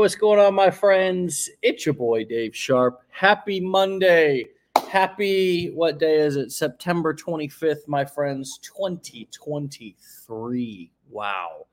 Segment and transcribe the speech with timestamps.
[0.00, 1.50] what's going on, my friends?
[1.60, 3.02] It's your boy Dave Sharpe.
[3.10, 4.46] Happy Monday.
[4.88, 6.52] Happy, what day is it?
[6.52, 10.90] September 25th, my friends, 2023.
[11.10, 11.66] Wow.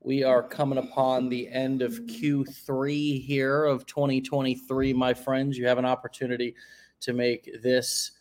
[0.00, 5.58] We are coming upon the end of Q3 here of 2023, my friends.
[5.58, 6.54] You have an opportunity
[7.00, 8.12] to make this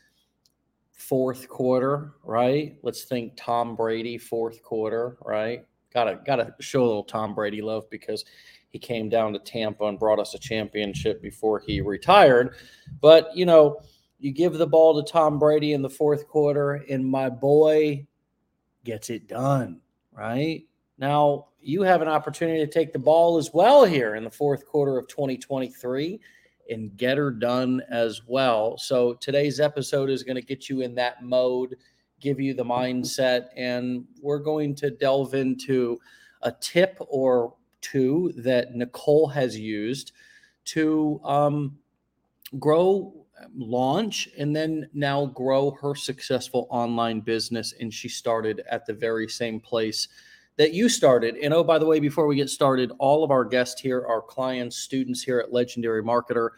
[0.91, 2.75] fourth quarter, right?
[2.83, 5.65] Let's think Tom Brady, fourth quarter, right?
[5.93, 8.25] Gotta gotta show a little Tom Brady love because
[8.73, 12.55] he came down to Tampa and brought us a championship before he retired.
[12.99, 13.81] But, you know,
[14.19, 18.07] you give the ball to Tom Brady in the fourth quarter, and my boy
[18.83, 19.79] gets it done,
[20.11, 20.63] right?
[20.97, 24.65] Now, you have an opportunity to take the ball as well here in the fourth
[24.65, 26.19] quarter of 2023
[26.71, 28.75] and get her done as well.
[28.79, 31.75] So, today's episode is going to get you in that mode,
[32.19, 35.99] give you the mindset, and we're going to delve into
[36.41, 40.13] a tip or two that Nicole has used
[40.65, 41.77] to um,
[42.57, 43.13] grow,
[43.55, 47.73] launch, and then now grow her successful online business.
[47.79, 50.07] And she started at the very same place
[50.57, 51.35] that you started.
[51.37, 54.21] And oh, by the way, before we get started, all of our guests here are
[54.21, 56.49] clients, students here at Legendary Marketer.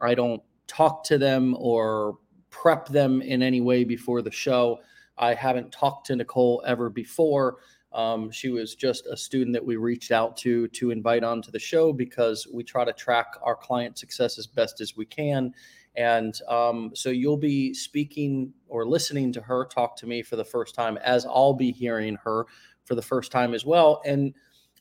[0.00, 2.18] I don't talk to them or
[2.50, 4.80] prep them in any way before the show.
[5.18, 7.58] I haven't talked to Nicole ever before.
[7.94, 11.58] Um, she was just a student that we reached out to to invite onto the
[11.58, 15.54] show because we try to track our client success as best as we can.
[15.96, 20.44] And um, so you'll be speaking or listening to her talk to me for the
[20.44, 22.46] first time, as I'll be hearing her
[22.84, 24.02] for the first time as well.
[24.04, 24.34] And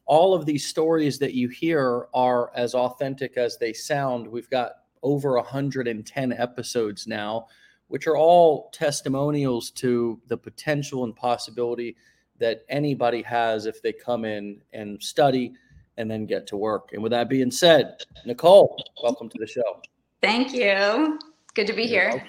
[0.06, 4.28] all of these stories that you hear are as authentic as they sound.
[4.28, 4.72] We've got
[5.04, 7.48] over 110 episodes now,
[7.88, 11.96] which are all testimonials to the potential and possibility
[12.40, 15.54] that anybody has if they come in and study
[15.98, 16.90] and then get to work.
[16.94, 19.82] And with that being said, Nicole, welcome to the show.
[20.22, 21.20] Thank you.
[21.54, 22.10] Good to be you're here.
[22.10, 22.28] Welcome.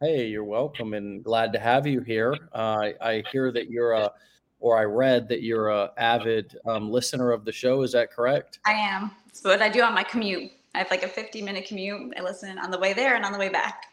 [0.00, 2.36] Hey, you're welcome and glad to have you here.
[2.52, 4.12] Uh, I hear that you're a,
[4.60, 7.82] or I read that you're a avid um, listener of the show.
[7.82, 8.58] Is that correct?
[8.66, 9.10] I am.
[9.26, 10.50] It's what I do on my commute.
[10.74, 12.12] I have like a 50 minute commute.
[12.18, 13.86] I listen on the way there and on the way back.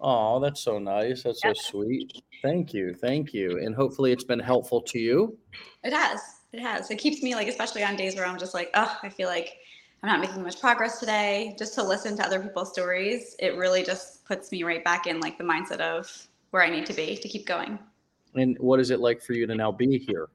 [0.00, 1.22] Oh, that's so nice.
[1.22, 2.22] That's so sweet.
[2.42, 2.94] Thank you.
[2.94, 3.58] Thank you.
[3.58, 5.36] And hopefully it's been helpful to you.
[5.82, 6.20] It has.
[6.52, 6.90] It has.
[6.90, 9.56] It keeps me like, especially on days where I'm just like, oh, I feel like
[10.02, 11.56] I'm not making much progress today.
[11.58, 15.20] Just to listen to other people's stories, it really just puts me right back in
[15.20, 16.10] like the mindset of
[16.50, 17.78] where I need to be to keep going.
[18.34, 20.28] And what is it like for you to now be here?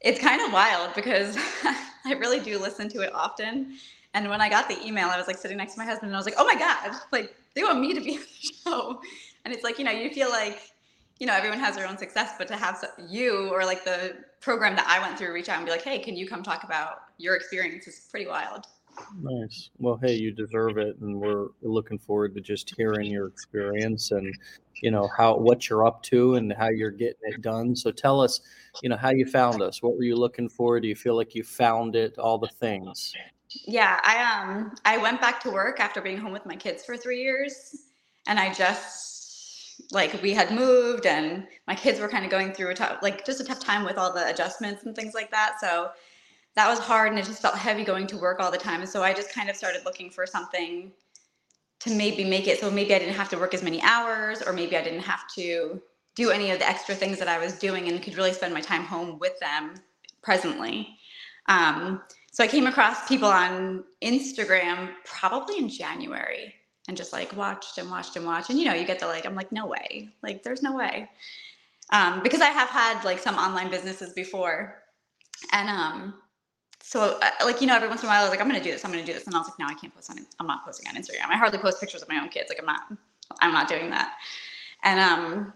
[0.00, 1.36] It's kind of wild because
[2.04, 3.76] I really do listen to it often.
[4.14, 6.16] And when I got the email, I was like sitting next to my husband and
[6.16, 9.00] I was like, oh my God, like they want me to be on the show.
[9.44, 10.70] And it's like, you know, you feel like,
[11.18, 14.76] you know, everyone has their own success, but to have you or like the program
[14.76, 16.98] that I went through reach out and be like, hey, can you come talk about
[17.18, 18.66] your experience is pretty wild.
[19.20, 19.70] Nice.
[19.78, 24.32] Well, hey, you deserve it, and we're looking forward to just hearing your experience and
[24.82, 27.74] you know how what you're up to and how you're getting it done.
[27.74, 28.40] So tell us,
[28.82, 29.82] you know, how you found us.
[29.82, 30.78] What were you looking for?
[30.78, 32.18] Do you feel like you found it?
[32.18, 33.14] All the things.
[33.66, 36.96] Yeah, I um I went back to work after being home with my kids for
[36.96, 37.74] 3 years
[38.26, 42.70] and I just like we had moved and my kids were kind of going through
[42.70, 45.56] a tough like just a tough time with all the adjustments and things like that.
[45.60, 45.90] So
[46.56, 48.80] that was hard and it just felt heavy going to work all the time.
[48.80, 50.92] And so I just kind of started looking for something
[51.80, 54.52] to maybe make it so maybe I didn't have to work as many hours or
[54.52, 55.82] maybe I didn't have to
[56.14, 58.60] do any of the extra things that I was doing and could really spend my
[58.60, 59.74] time home with them
[60.22, 60.96] presently.
[61.46, 62.02] Um,
[62.34, 66.52] so I came across people on Instagram probably in January
[66.88, 68.50] and just like watched and watched and watched.
[68.50, 70.08] And you know, you get the like, I'm like, no way.
[70.20, 71.08] Like, there's no way.
[71.92, 74.82] Um, because I have had like some online businesses before.
[75.52, 76.14] And um,
[76.82, 78.60] so uh, like, you know, every once in a while I was like, I'm gonna
[78.60, 79.28] do this, I'm gonna do this.
[79.28, 81.30] And I was like, no, I can't post on I'm not posting on Instagram.
[81.30, 82.48] I hardly post pictures of my own kids.
[82.48, 82.80] Like I'm not,
[83.42, 84.14] I'm not doing that.
[84.82, 85.52] And um,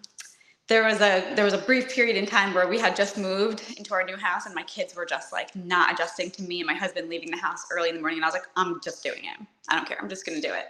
[0.68, 3.62] there was a there was a brief period in time where we had just moved
[3.78, 6.66] into our new house and my kids were just like not adjusting to me and
[6.66, 9.02] my husband leaving the house early in the morning and I was like I'm just
[9.02, 9.46] doing it.
[9.68, 9.98] I don't care.
[10.00, 10.66] I'm just going to do it.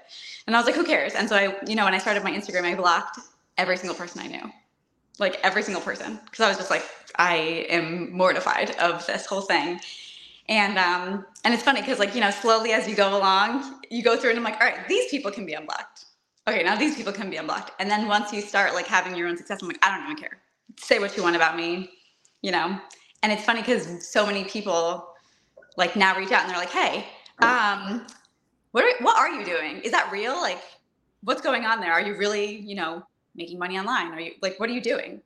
[0.46, 1.14] And I was like who cares?
[1.14, 3.18] And so I you know when I started my Instagram I blocked
[3.58, 4.52] every single person I knew.
[5.18, 6.84] Like every single person because I was just like
[7.16, 9.80] I am mortified of this whole thing.
[10.48, 14.04] And um and it's funny cuz like you know slowly as you go along you
[14.04, 16.04] go through and I'm like all right these people can be unblocked
[16.48, 17.72] okay, now these people can be unblocked.
[17.78, 20.16] And then once you start like having your own success, I'm like, I don't even
[20.16, 20.38] care.
[20.78, 21.90] Say what you want about me,
[22.42, 22.78] you know?
[23.22, 25.08] And it's funny because so many people
[25.76, 27.06] like now reach out and they're like, hey,
[27.42, 28.06] um,
[28.72, 29.78] what are, what are you doing?
[29.78, 30.34] Is that real?
[30.40, 30.60] Like,
[31.22, 31.92] what's going on there?
[31.92, 33.02] Are you really, you know,
[33.34, 34.12] making money online?
[34.12, 35.20] Are you like, what are you doing?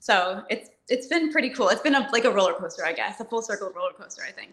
[0.00, 1.68] So it's it's been pretty cool.
[1.68, 4.32] It's been a, like a roller coaster, I guess, a full circle roller coaster, I
[4.32, 4.52] think.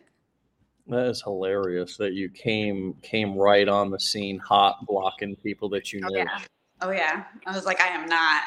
[0.87, 5.91] That is hilarious that you came came right on the scene, hot, blocking people that
[5.91, 6.17] you Oh knew.
[6.17, 6.39] yeah.
[6.81, 7.23] Oh yeah.
[7.47, 8.43] I was like, I am not.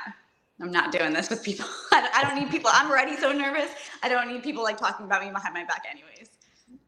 [0.61, 1.67] I'm not doing this with people.
[1.93, 2.71] I don't need people.
[2.73, 3.71] I'm already so nervous.
[4.03, 6.31] I don't need people like talking about me behind my back, anyways.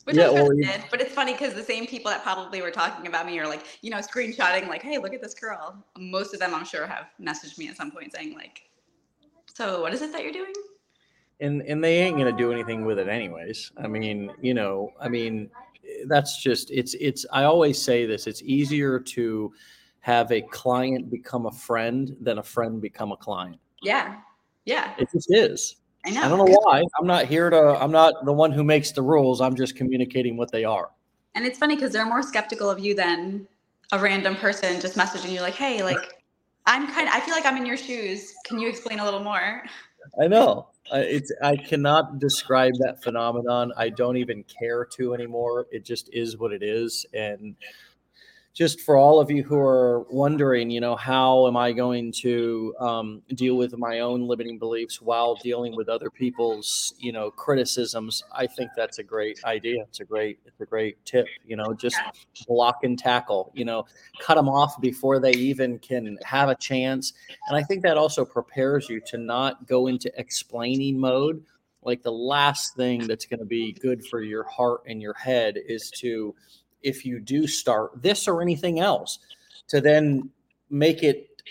[0.05, 0.85] Which Yeah, I well, did.
[0.91, 3.65] But it's funny because the same people that probably were talking about me are like,
[3.83, 7.07] you know, screenshotting like, "Hey, look at this girl." Most of them, I'm sure, have
[7.21, 8.63] messaged me at some point saying like,
[9.55, 10.53] "So, what is it that you're doing?"
[11.41, 13.73] And and they ain't gonna do anything with it anyways.
[13.83, 15.51] I mean, you know, I mean,
[16.07, 17.27] that's just it's it's.
[17.33, 19.53] I always say this: it's easier to
[20.01, 23.59] have a client become a friend than a friend become a client.
[23.83, 24.17] Yeah.
[24.65, 24.95] Yeah.
[24.99, 25.77] It just is.
[26.05, 26.23] I know.
[26.23, 26.83] I don't know why.
[26.99, 27.79] I'm not here to.
[27.81, 29.41] I'm not the one who makes the rules.
[29.41, 30.91] I'm just communicating what they are.
[31.35, 33.47] And it's funny because they're more skeptical of you than
[33.93, 36.23] a random person just messaging you like, "Hey, like,
[36.67, 37.15] I'm kind of.
[37.15, 38.35] I feel like I'm in your shoes.
[38.47, 39.63] Can you explain a little more?"
[40.21, 40.70] I know.
[40.93, 43.73] I- It's I cannot describe that phenomenon.
[43.77, 45.67] I don't even care to anymore.
[45.71, 47.07] It just is what it is.
[47.13, 47.57] And
[48.53, 52.75] just for all of you who are wondering, you know, how am I going to
[52.81, 58.25] um, deal with my own limiting beliefs while dealing with other people's, you know, criticisms?
[58.35, 59.83] I think that's a great idea.
[59.83, 61.27] It's a great, it's a great tip.
[61.47, 61.97] You know, just
[62.49, 63.53] block and tackle.
[63.55, 63.87] You know,
[64.21, 67.13] cut them off before they even can have a chance.
[67.49, 71.45] And I think that also prepares you to not go into explaining mode.
[71.83, 75.57] Like the last thing that's going to be good for your heart and your head
[75.57, 76.35] is to,
[76.83, 79.19] if you do start this or anything else,
[79.69, 80.31] to then
[80.71, 81.43] make it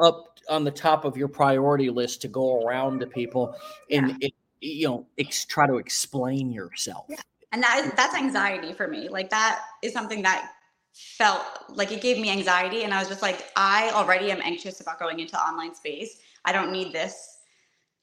[0.00, 3.56] up on the top of your priority list to go around to people
[3.90, 7.06] and it, you know ex- try to explain yourself.
[7.08, 7.20] yeah.
[7.52, 9.08] And that is, that's anxiety for me.
[9.08, 10.50] Like that is something that
[10.92, 14.80] felt like it gave me anxiety, and I was just like, I already am anxious
[14.80, 16.18] about going into online space.
[16.44, 17.38] I don't need this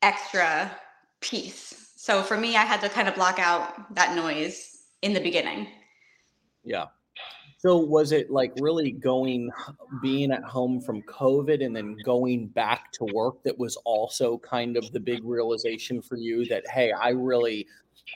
[0.01, 0.72] extra
[1.19, 1.92] piece.
[1.95, 5.68] So for me, I had to kind of block out that noise in the beginning.
[6.63, 6.86] Yeah.
[7.58, 9.52] So was it like really going
[10.02, 14.78] being at home from COVID and then going back to work that was also kind
[14.78, 17.68] of the big realization for you that hey, I really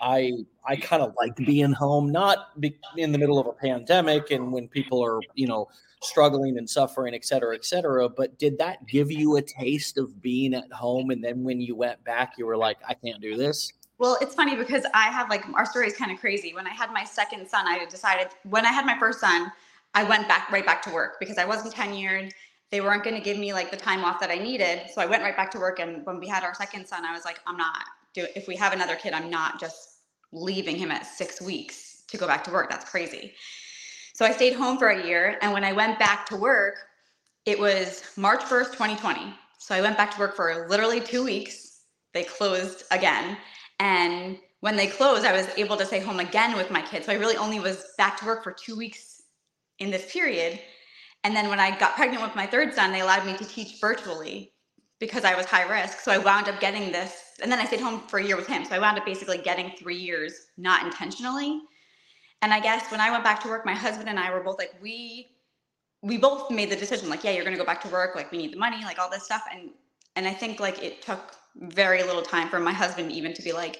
[0.01, 0.31] I
[0.67, 4.51] I kind of like being home not be, in the middle of a pandemic and
[4.51, 5.67] when people are, you know,
[6.01, 8.09] struggling and suffering, et cetera, et cetera.
[8.09, 11.11] But did that give you a taste of being at home?
[11.11, 13.71] And then when you went back, you were like, I can't do this.
[13.97, 16.53] Well, it's funny because I have like our story is kind of crazy.
[16.53, 19.51] When I had my second son, I decided when I had my first son,
[19.93, 22.31] I went back right back to work because I wasn't tenured.
[22.71, 25.05] They weren't going to give me like the time off that I needed, so I
[25.05, 25.79] went right back to work.
[25.79, 27.83] And when we had our second son, I was like, I'm not
[28.13, 28.29] doing.
[28.35, 29.99] if we have another kid, I'm not just
[30.33, 32.69] leaving him at six weeks to go back to work.
[32.69, 33.33] That's crazy.
[34.13, 36.75] So I stayed home for a year, and when I went back to work,
[37.45, 39.33] it was March 1st, 2020.
[39.59, 41.81] So I went back to work for literally two weeks.
[42.13, 43.37] They closed again.
[43.79, 47.05] And when they closed, I was able to stay home again with my kids.
[47.05, 49.21] So I really only was back to work for two weeks
[49.79, 50.59] in this period.
[51.23, 53.79] And then when I got pregnant with my third son, they allowed me to teach
[53.79, 54.53] virtually
[54.99, 55.99] because I was high risk.
[55.99, 57.13] So I wound up getting this.
[57.41, 58.63] And then I stayed home for a year with him.
[58.63, 61.61] So I wound up basically getting three years, not intentionally.
[62.41, 64.59] And I guess when I went back to work, my husband and I were both
[64.59, 65.31] like, we
[66.01, 68.37] we both made the decision, like, yeah, you're gonna go back to work, like we
[68.37, 69.43] need the money, like all this stuff.
[69.51, 69.71] And
[70.15, 73.51] and I think like it took very little time for my husband even to be
[73.53, 73.79] like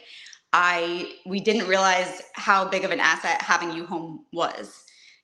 [0.54, 4.84] i we didn't realize how big of an asset having you home was.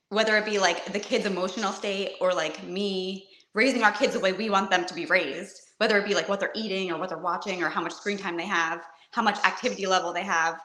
[0.09, 4.19] Whether it be like the kids emotional state or like me raising our kids the
[4.19, 6.99] way we want them to be raised whether it be like what they're eating or
[6.99, 8.81] what they're watching or how much screen time they have
[9.11, 10.59] how much activity level they have.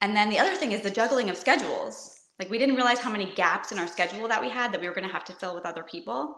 [0.00, 2.18] And then the other thing is the juggling of schedules.
[2.38, 4.88] Like we didn't realize how many gaps in our schedule that we had that we
[4.88, 6.36] were going to have to fill with other people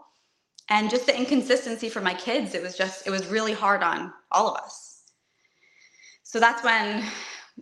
[0.69, 4.13] and just the inconsistency for my kids it was just it was really hard on
[4.31, 5.03] all of us.
[6.23, 7.03] So that's when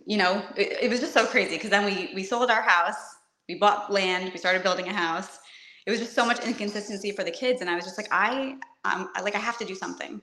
[0.04, 3.16] you know it, it was just so crazy because then we we sold our house
[3.48, 5.38] we bought land we started building a house.
[5.86, 8.56] It was just so much inconsistency for the kids and i was just like i
[8.84, 10.20] um like i have to do something.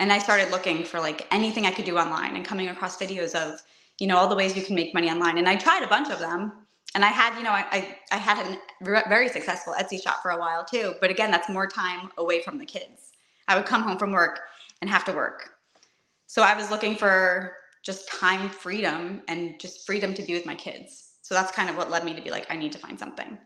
[0.00, 3.34] And i started looking for like anything i could do online and coming across videos
[3.34, 3.60] of
[3.98, 5.38] you know all the ways you can make money online.
[5.38, 6.52] And i tried a bunch of them
[6.94, 10.30] and I had, you know, I, I, I had a very successful Etsy shop for
[10.30, 10.94] a while too.
[11.00, 13.12] But again, that's more time away from the kids.
[13.46, 14.40] I would come home from work
[14.80, 15.50] and have to work.
[16.26, 20.54] So I was looking for just time freedom and just freedom to be with my
[20.54, 21.12] kids.
[21.22, 23.38] So that's kind of what led me to be like, I need to find something.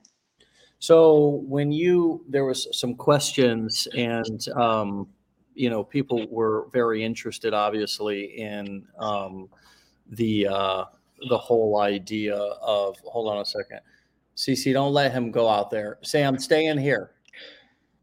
[0.78, 5.06] So when you there was some questions and um,
[5.54, 9.48] you know people were very interested, obviously, in um,
[10.08, 10.84] the uh,
[11.28, 13.80] the whole idea of hold on a second,
[14.36, 15.98] CC, don't let him go out there.
[16.02, 17.12] Sam, stay in here.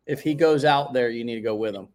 [0.05, 1.87] If he goes out there, you need to go with him.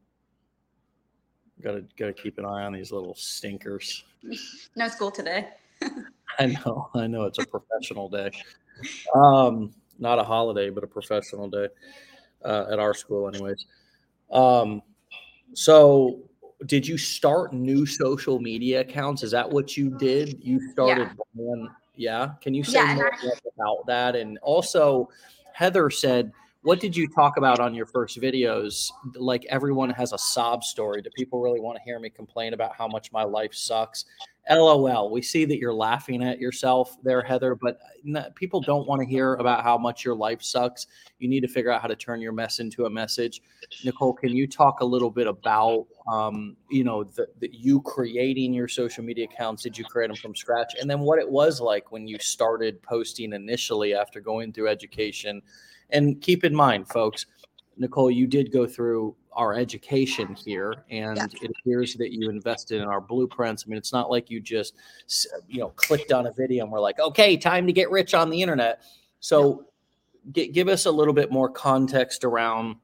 [1.62, 4.04] Got to got to keep an eye on these little stinkers.
[4.76, 5.50] No school today.
[6.38, 7.24] I know, I know.
[7.24, 8.30] It's a professional day.
[9.14, 11.68] Um, not a holiday, but a professional day
[12.44, 13.66] uh, at our school, anyways.
[14.32, 14.82] Um,
[15.52, 16.22] so,
[16.66, 19.22] did you start new social media accounts?
[19.22, 20.38] Is that what you did?
[20.42, 21.24] You started yeah.
[21.34, 22.32] one, yeah.
[22.40, 24.16] Can you say yeah, more I- about that?
[24.16, 25.08] And also,
[25.52, 26.32] Heather said
[26.64, 28.90] what did you talk about on your first videos?
[29.16, 31.02] Like everyone has a sob story.
[31.02, 34.06] Do people really want to hear me complain about how much my life sucks?
[34.50, 35.10] LOL.
[35.10, 37.78] We see that you're laughing at yourself there, Heather, but
[38.34, 40.86] people don't want to hear about how much your life sucks.
[41.18, 43.40] You need to figure out how to turn your mess into a message.
[43.84, 48.52] Nicole, can you talk a little bit about, um, you know, the, the, you creating
[48.52, 49.62] your social media accounts?
[49.62, 50.74] Did you create them from scratch?
[50.80, 55.40] And then what it was like when you started posting initially after going through education?
[55.90, 57.26] And keep in mind, folks,
[57.76, 61.26] Nicole, you did go through our education here, and yeah.
[61.42, 63.64] it appears that you invested in our blueprints.
[63.66, 64.74] I mean, it's not like you just,
[65.48, 68.30] you know, clicked on a video and we're like, okay, time to get rich on
[68.30, 68.82] the internet.
[69.20, 69.66] So,
[70.34, 70.46] yeah.
[70.46, 72.76] give us a little bit more context around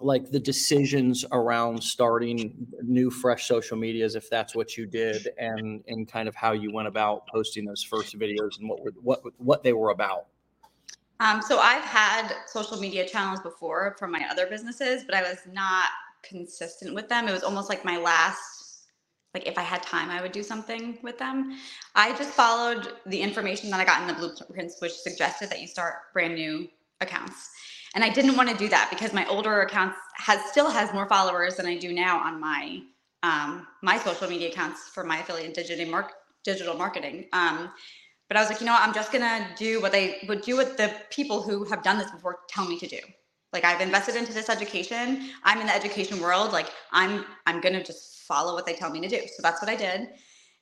[0.00, 5.84] like the decisions around starting new fresh social medias if that's what you did and
[5.88, 9.20] and kind of how you went about posting those first videos and what were what
[9.38, 10.28] what they were about
[11.20, 15.38] um, so I've had social media channels before for my other businesses, but I was
[15.52, 15.88] not
[16.22, 17.28] consistent with them.
[17.28, 18.86] It was almost like my last,
[19.34, 21.58] like if I had time, I would do something with them.
[21.94, 25.66] I just followed the information that I got in the blueprints, which suggested that you
[25.66, 26.68] start brand new
[27.02, 27.50] accounts.
[27.94, 31.08] And I didn't want to do that because my older accounts has still has more
[31.08, 32.80] followers than I do now on my
[33.22, 36.02] um, my social media accounts for my affiliate digital,
[36.42, 37.26] digital marketing.
[37.34, 37.70] Um,
[38.30, 38.82] but I was like, you know what?
[38.82, 42.12] I'm just gonna do what they would do what the people who have done this
[42.12, 43.00] before tell me to do.
[43.52, 45.30] Like I've invested into this education.
[45.42, 46.52] I'm in the education world.
[46.52, 49.22] Like I'm I'm gonna just follow what they tell me to do.
[49.34, 50.10] So that's what I did.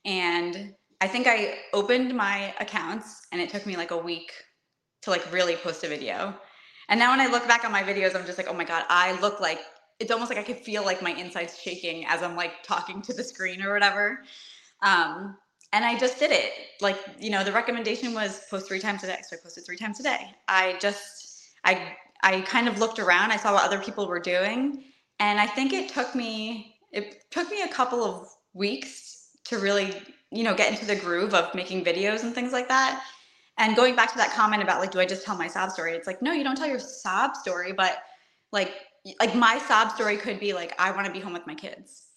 [0.06, 0.72] And
[1.02, 4.32] I think I opened my accounts and it took me like a week
[5.02, 6.34] to like really post a video.
[6.88, 8.84] And now when I look back on my videos, I'm just like, oh my God,
[8.88, 9.60] I look like
[10.00, 13.12] it's almost like I could feel like my insides shaking as I'm like talking to
[13.12, 14.22] the screen or whatever.
[14.80, 15.36] Um,
[15.72, 16.52] and I just did it.
[16.80, 19.18] Like, you know, the recommendation was post three times a day.
[19.28, 20.30] So I posted three times a day.
[20.48, 23.32] I just, I, I kind of looked around.
[23.32, 24.84] I saw what other people were doing.
[25.20, 29.92] And I think it took me, it took me a couple of weeks to really,
[30.30, 33.02] you know, get into the groove of making videos and things like that.
[33.58, 35.92] And going back to that comment about like, do I just tell my sob story?
[35.94, 37.98] It's like, no, you don't tell your sob story, but
[38.52, 38.72] like,
[39.20, 42.07] like my sob story could be like, I want to be home with my kids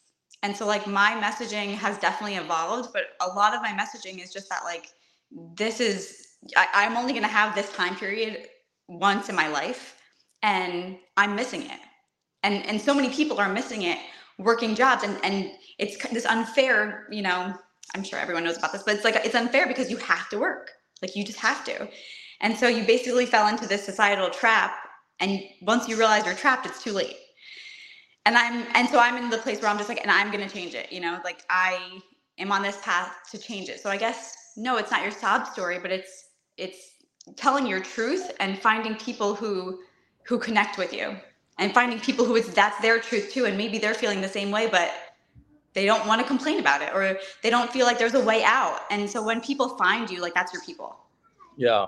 [0.44, 4.34] and so like my messaging has definitely evolved, but a lot of my messaging is
[4.34, 4.88] just that like
[5.56, 8.48] this is I, I'm only gonna have this time period
[8.88, 9.96] once in my life
[10.42, 11.80] and I'm missing it.
[12.44, 14.00] And and so many people are missing it
[14.40, 17.54] working jobs and and it's this unfair, you know,
[17.96, 20.40] I'm sure everyone knows about this, but it's like it's unfair because you have to
[20.40, 20.72] work.
[21.04, 21.88] Like you just have to.
[22.42, 24.76] And so you basically fell into this societal trap
[25.20, 27.16] and once you realize you're trapped, it's too late
[28.26, 30.50] and I'm and so I'm in the place where I'm just like, and I'm gonna
[30.50, 32.02] change it, you know, like I
[32.38, 33.80] am on this path to change it.
[33.80, 37.04] So I guess no, it's not your sob story, but it's it's
[37.36, 39.80] telling your truth and finding people who
[40.24, 41.16] who connect with you
[41.58, 43.46] and finding people who it's that's their truth too.
[43.46, 44.92] And maybe they're feeling the same way but
[45.74, 48.44] they don't want to complain about it or they don't feel like there's a way
[48.44, 48.82] out.
[48.92, 50.98] And so when people find you like that's your people.
[51.58, 51.88] Yeah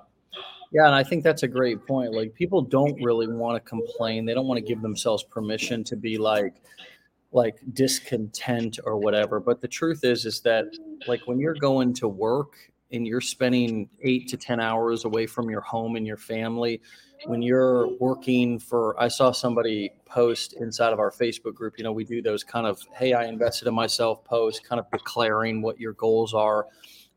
[0.74, 2.14] yeah, and I think that's a great point.
[2.14, 4.26] Like people don't really want to complain.
[4.26, 6.56] They don't want to give themselves permission to be like
[7.32, 9.40] like discontent or whatever.
[9.40, 10.66] But the truth is is that
[11.08, 12.56] like when you're going to work
[12.92, 16.80] and you're spending 8 to 10 hours away from your home and your family,
[17.26, 21.92] when you're working for I saw somebody post inside of our Facebook group, you know,
[21.92, 25.80] we do those kind of hey, I invested in myself posts, kind of declaring what
[25.80, 26.66] your goals are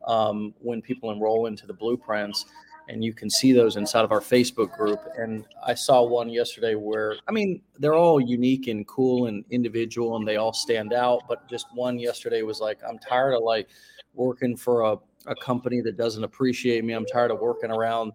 [0.06, 2.44] um, when people enroll into the blueprints
[2.88, 5.00] and you can see those inside of our Facebook group.
[5.18, 10.16] And I saw one yesterday where, I mean, they're all unique and cool and individual
[10.16, 11.22] and they all stand out.
[11.28, 13.68] But just one yesterday was like, I'm tired of like
[14.14, 16.92] working for a, a company that doesn't appreciate me.
[16.92, 18.12] I'm tired of working around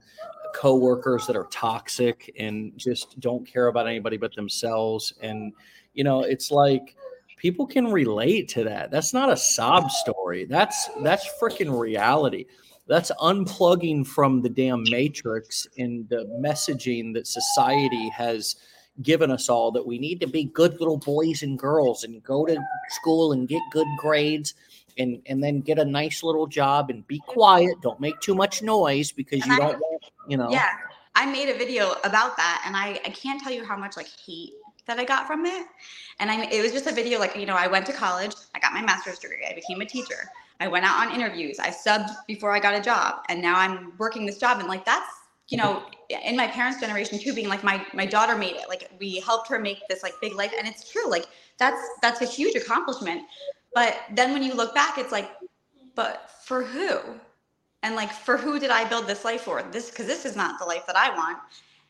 [0.55, 5.13] coworkers that are toxic and just don't care about anybody but themselves.
[5.21, 5.53] And,
[5.93, 6.95] you know, it's like,
[7.37, 8.91] people can relate to that.
[8.91, 10.45] That's not a sob story.
[10.45, 12.45] That's that's freaking reality
[12.91, 18.57] that's unplugging from the damn matrix and the messaging that society has
[19.01, 22.45] given us all that we need to be good little boys and girls and go
[22.45, 22.57] to
[22.89, 24.55] school and get good grades
[24.97, 27.73] and and then get a nice little job and be quiet.
[27.81, 29.81] Don't make too much noise because and you I, don't
[30.27, 30.51] you know.
[30.51, 30.71] Yeah
[31.15, 34.07] i made a video about that and i i can't tell you how much like
[34.25, 34.53] hate
[34.85, 35.65] that i got from it.
[36.19, 38.59] And i it was just a video like you know i went to college i
[38.59, 40.29] got my master's degree i became a teacher
[40.61, 41.57] I went out on interviews.
[41.59, 44.59] I subbed before I got a job, and now I'm working this job.
[44.59, 45.07] And like that's
[45.49, 45.83] you know,
[46.23, 48.69] in my parents' generation too, being like my my daughter made it.
[48.69, 51.09] Like we helped her make this like big life, and it's true.
[51.09, 51.25] Like
[51.57, 53.23] that's that's a huge accomplishment.
[53.73, 55.29] But then when you look back, it's like,
[55.95, 56.99] but for who?
[57.83, 59.63] And like for who did I build this life for?
[59.71, 61.39] This because this is not the life that I want.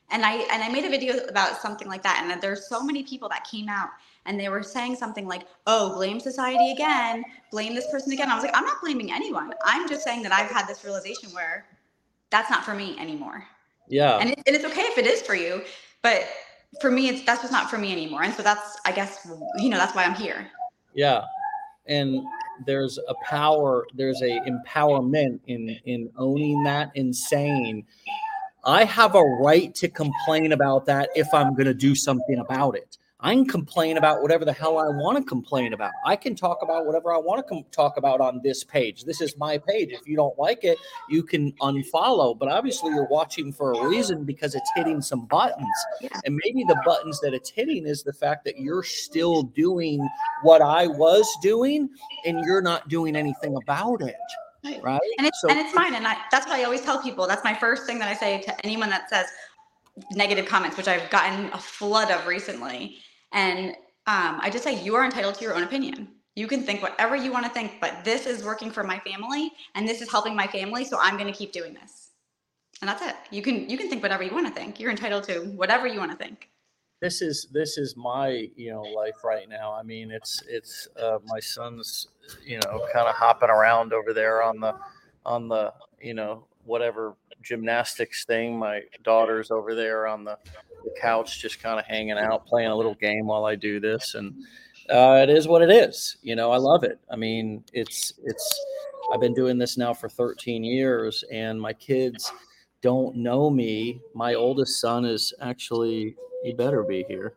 [0.09, 2.25] And I and I made a video about something like that.
[2.25, 3.89] And there's so many people that came out
[4.25, 8.35] and they were saying something like, "Oh, blame society again, blame this person again." I
[8.35, 9.53] was like, "I'm not blaming anyone.
[9.65, 11.65] I'm just saying that I've had this realization where
[12.29, 13.45] that's not for me anymore."
[13.87, 14.17] Yeah.
[14.17, 15.63] And, it, and it's okay if it is for you,
[16.01, 16.27] but
[16.79, 18.23] for me, it's that's just not for me anymore.
[18.23, 20.47] And so that's, I guess, you know, that's why I'm here.
[20.93, 21.23] Yeah.
[21.87, 22.23] And
[22.65, 27.85] there's a power, there's a empowerment in in owning that and saying,
[28.63, 32.75] I have a right to complain about that if I'm going to do something about
[32.77, 32.97] it.
[33.23, 35.91] I can complain about whatever the hell I want to complain about.
[36.05, 39.03] I can talk about whatever I want to com- talk about on this page.
[39.03, 39.89] This is my page.
[39.91, 42.37] If you don't like it, you can unfollow.
[42.37, 45.67] But obviously, you're watching for a reason because it's hitting some buttons.
[46.25, 50.07] And maybe the buttons that it's hitting is the fact that you're still doing
[50.41, 51.89] what I was doing
[52.25, 54.15] and you're not doing anything about it.
[54.63, 54.81] Right.
[54.83, 54.99] Right.
[55.19, 55.93] And it's So- and it's fine.
[55.93, 57.27] And I, that's what I always tell people.
[57.27, 59.27] That's my first thing that I say to anyone that says
[60.13, 62.97] negative comments, which I've gotten a flood of recently.
[63.31, 63.69] And
[64.07, 66.09] um, I just say you are entitled to your own opinion.
[66.35, 69.51] You can think whatever you want to think, but this is working for my family,
[69.75, 72.11] and this is helping my family, so I'm going to keep doing this.
[72.81, 73.15] And that's it.
[73.31, 74.79] You can you can think whatever you want to think.
[74.79, 76.50] You're entitled to whatever you want to think.
[77.01, 81.17] this is this is my you know life right now i mean it's it's uh,
[81.25, 82.07] my son's
[82.45, 84.73] you know kind of hopping around over there on the
[85.25, 90.38] on the you know whatever gymnastics thing my daughter's over there on the,
[90.84, 94.15] the couch just kind of hanging out playing a little game while i do this
[94.15, 94.34] and
[94.89, 98.65] uh, it is what it is you know i love it i mean it's it's
[99.12, 102.32] i've been doing this now for 13 years and my kids
[102.82, 107.34] don't know me my oldest son is actually he better be here.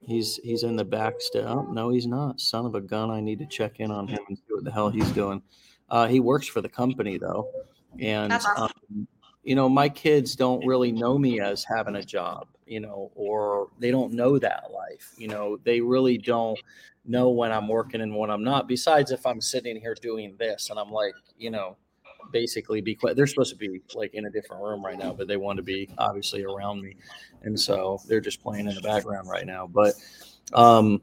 [0.00, 1.46] He's he's in the back still.
[1.46, 2.40] Oh, no, he's not.
[2.40, 3.10] Son of a gun.
[3.10, 5.42] I need to check in on him and see what the hell he's doing.
[5.90, 7.50] Uh, he works for the company though,
[7.98, 8.52] and awesome.
[8.56, 9.08] um,
[9.42, 13.68] you know my kids don't really know me as having a job, you know, or
[13.78, 15.12] they don't know that life.
[15.16, 16.58] You know, they really don't
[17.06, 18.68] know when I'm working and when I'm not.
[18.68, 21.76] Besides, if I'm sitting here doing this and I'm like, you know,
[22.32, 23.16] basically be quiet.
[23.16, 25.62] They're supposed to be like in a different room right now, but they want to
[25.62, 26.96] be obviously around me,
[27.42, 29.66] and so they're just playing in the background right now.
[29.66, 29.94] But
[30.52, 31.00] um,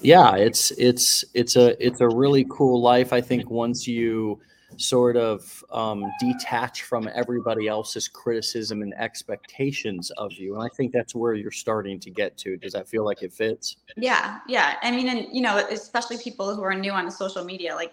[0.00, 3.12] yeah, it's it's it's a it's a really cool life.
[3.12, 4.40] I think once you
[4.78, 10.92] sort of um, detach from everybody else's criticism and expectations of you, and I think
[10.92, 12.56] that's where you're starting to get to.
[12.56, 13.76] Does that feel like it fits?
[13.96, 14.76] Yeah, yeah.
[14.82, 17.92] I mean, and you know, especially people who are new on social media, like,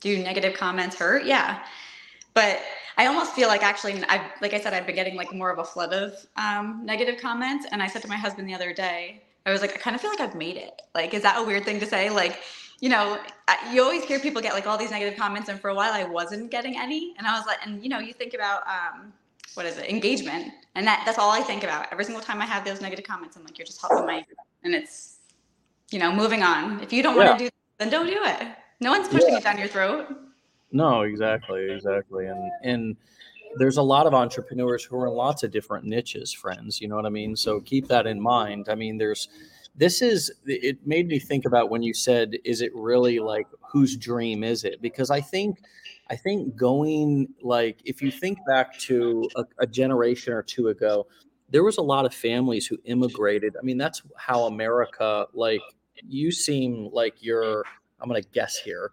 [0.00, 1.24] do negative comments hurt?
[1.24, 1.64] Yeah,
[2.34, 2.60] but
[2.98, 5.58] I almost feel like actually, I like I said, I've been getting like more of
[5.58, 9.22] a flood of um, negative comments, and I said to my husband the other day,
[9.46, 10.82] I was like, I kind of feel like I've made it.
[10.94, 12.10] Like, is that a weird thing to say?
[12.10, 12.40] Like,
[12.80, 13.18] you know,
[13.72, 16.04] you always hear people get like all these negative comments, and for a while I
[16.04, 19.12] wasn't getting any, and I was like, and you know, you think about um,
[19.54, 22.46] what is it, engagement, and that that's all I think about every single time I
[22.46, 23.36] have those negative comments.
[23.36, 24.24] I'm like, you're just helping my,
[24.62, 25.16] and it's,
[25.90, 26.80] you know, moving on.
[26.80, 28.48] If you don't want to do, then don't do it.
[28.80, 30.14] No one's pushing it down your throat.
[30.72, 32.26] No, exactly, exactly.
[32.26, 32.96] And and
[33.56, 36.80] there's a lot of entrepreneurs who are in lots of different niches, friends.
[36.80, 37.34] You know what I mean?
[37.36, 38.68] So keep that in mind.
[38.68, 39.28] I mean, there's
[39.76, 43.96] this is it made me think about when you said, is it really like whose
[43.96, 44.80] dream is it?
[44.80, 45.58] Because I think
[46.08, 51.06] I think going like if you think back to a, a generation or two ago,
[51.50, 53.54] there was a lot of families who immigrated.
[53.58, 55.60] I mean, that's how America like
[56.08, 57.64] you seem like you're
[58.00, 58.90] I'm gonna guess here.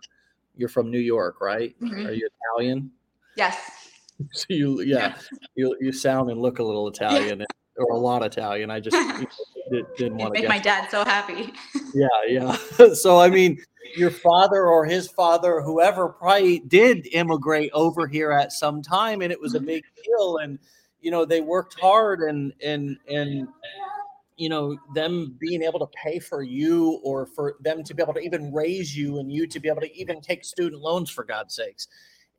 [0.55, 1.75] You're from New York, right?
[1.81, 2.07] Mhm.
[2.07, 2.91] Are you Italian?
[3.35, 3.57] Yes.
[4.31, 5.17] So you, yeah,
[5.55, 7.43] you you sound and look a little Italian,
[7.77, 8.69] or a lot Italian.
[8.69, 8.95] I just
[9.71, 11.53] did, didn't want to make my dad so happy.
[11.95, 12.93] Yeah, yeah.
[12.95, 13.59] so I mean,
[13.95, 19.31] your father or his father, whoever, probably did immigrate over here at some time, and
[19.31, 19.65] it was a Mhm.
[19.67, 20.37] big deal.
[20.37, 20.57] And
[21.01, 23.47] you know, they worked hard, and and and
[24.37, 28.15] you know, them being able to pay for you, or for them to be able
[28.15, 31.23] to even raise you, and you to be able to even take student loans, for
[31.23, 31.87] God's sakes.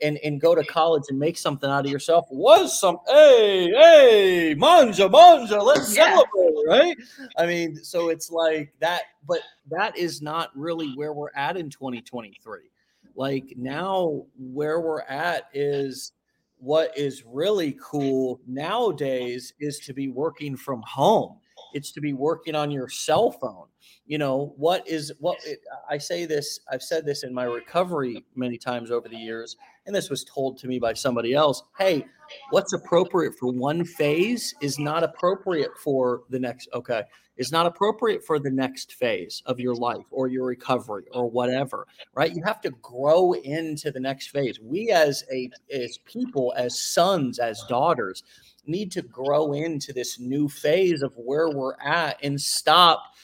[0.03, 4.55] And, and go to college and make something out of yourself was some hey hey
[4.59, 6.05] manja manja let's Yeah.
[6.17, 6.97] celebrate right
[7.39, 11.71] I mean, so it's like that, but that is not really where we're at in
[11.71, 12.71] 2023.
[13.15, 16.13] Like now, where we're at is
[16.59, 21.39] what is really cool nowadays is to be working from home
[21.75, 23.67] it's to be working on your cell phone.
[24.07, 28.23] You know what is what it, i say this i've said this in my recovery
[28.35, 29.57] many times over the years
[29.87, 32.05] and this was told to me by somebody else hey
[32.51, 37.03] what's appropriate for one phase is not appropriate for the next okay
[37.39, 41.87] is not appropriate for the next phase of your life or your recovery or whatever
[42.15, 42.35] right?
[42.35, 44.59] You have to grow into the next phase.
[44.61, 48.23] We as a as people as sons as daughters
[48.67, 53.15] need to grow into this new phase of where we're at and stop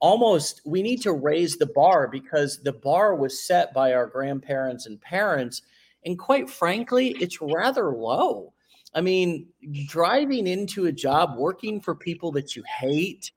[0.00, 4.86] almost we need to raise the bar because the bar was set by our grandparents
[4.86, 5.62] and parents.
[6.04, 8.52] And quite frankly it's rather low.
[8.94, 9.46] I mean
[9.86, 13.32] driving into a job working for people that you hate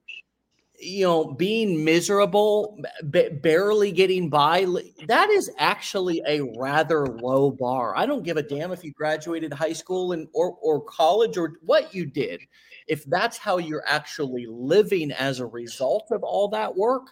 [0.79, 2.77] you know being miserable
[3.09, 4.65] b- barely getting by
[5.07, 9.51] that is actually a rather low bar i don't give a damn if you graduated
[9.51, 12.41] high school and or, or college or what you did
[12.87, 17.09] if that's how you're actually living as a result of all that work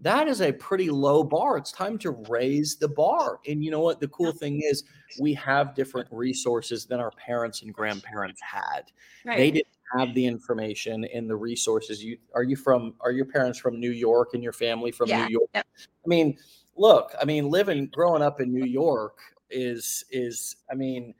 [0.00, 1.56] that is a pretty low bar.
[1.56, 3.40] It's time to raise the bar.
[3.48, 4.00] And you know what?
[4.00, 4.84] The cool thing is,
[5.20, 8.92] we have different resources than our parents and grandparents had.
[9.24, 9.38] Right.
[9.38, 12.02] They didn't have the information and the resources.
[12.02, 12.94] You are you from?
[13.00, 15.26] Are your parents from New York and your family from yeah.
[15.26, 15.50] New York?
[15.54, 15.62] I
[16.06, 16.36] mean,
[16.76, 17.14] look.
[17.20, 19.18] I mean, living, growing up in New York
[19.50, 20.56] is is.
[20.70, 21.14] I mean,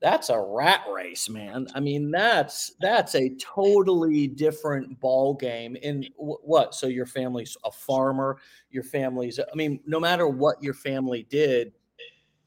[0.00, 1.66] that's a rat race, man.
[1.74, 5.76] I mean, that's that's a totally different ball game.
[5.82, 6.74] And w- what?
[6.74, 8.38] So your family's a farmer.
[8.70, 9.40] Your family's.
[9.40, 11.72] I mean, no matter what your family did,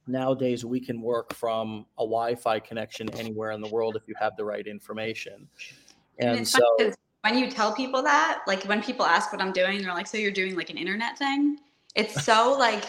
[0.07, 4.35] nowadays we can work from a Wi-Fi connection anywhere in the world if you have
[4.35, 5.47] the right information.
[6.19, 6.61] And, and so
[7.21, 10.17] when you tell people that, like when people ask what I'm doing, they're like, "So
[10.17, 11.57] you're doing like an internet thing?"
[11.95, 12.83] It's so like,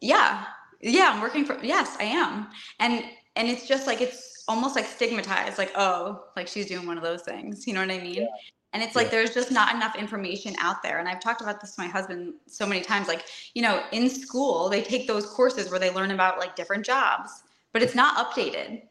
[0.00, 0.44] yeah,
[0.80, 1.58] yeah, I'm working for.
[1.62, 3.04] Yes, I am, and
[3.36, 7.04] and it's just like it's almost like stigmatized, like oh, like she's doing one of
[7.04, 7.66] those things.
[7.66, 8.14] You know what I mean?
[8.14, 8.26] Yeah.
[8.72, 9.12] And it's like yeah.
[9.12, 10.98] there's just not enough information out there.
[10.98, 13.08] And I've talked about this to my husband so many times.
[13.08, 16.84] Like, you know, in school, they take those courses where they learn about like different
[16.84, 18.82] jobs, but it's not updated.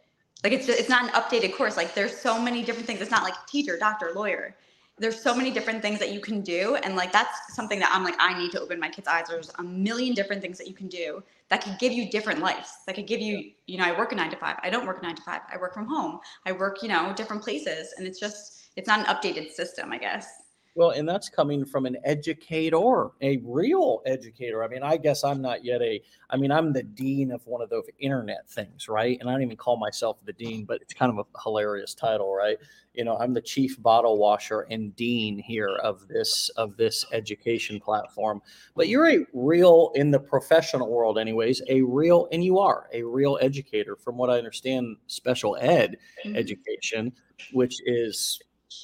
[0.44, 1.78] Like it's it's not an updated course.
[1.78, 3.02] Like there's so many different things.
[3.02, 4.56] It's not like teacher, doctor, lawyer.
[4.98, 6.76] There's so many different things that you can do.
[6.76, 9.28] And like that's something that I'm like, I need to open my kids' eyes.
[9.30, 12.70] There's a million different things that you can do that could give you different lives.
[12.86, 14.58] That could give you, you know, I work a nine to five.
[14.62, 15.42] I don't work a nine to five.
[15.52, 16.20] I work from home.
[16.46, 17.94] I work, you know, different places.
[17.98, 20.28] And it's just it's not an updated system, I guess.
[20.76, 24.64] Well, and that's coming from an educator, a real educator.
[24.64, 27.62] I mean, I guess I'm not yet a, I mean, I'm the dean of one
[27.62, 29.18] of those internet things, right?
[29.20, 32.34] And I don't even call myself the dean, but it's kind of a hilarious title,
[32.34, 32.58] right?
[32.94, 37.80] You know, I'm the chief bottle washer and dean here of this of this education
[37.80, 38.42] platform.
[38.76, 43.04] But you're a real in the professional world, anyways, a real, and you are a
[43.04, 46.36] real educator, from what I understand, special ed mm-hmm.
[46.36, 47.12] education,
[47.52, 48.40] which is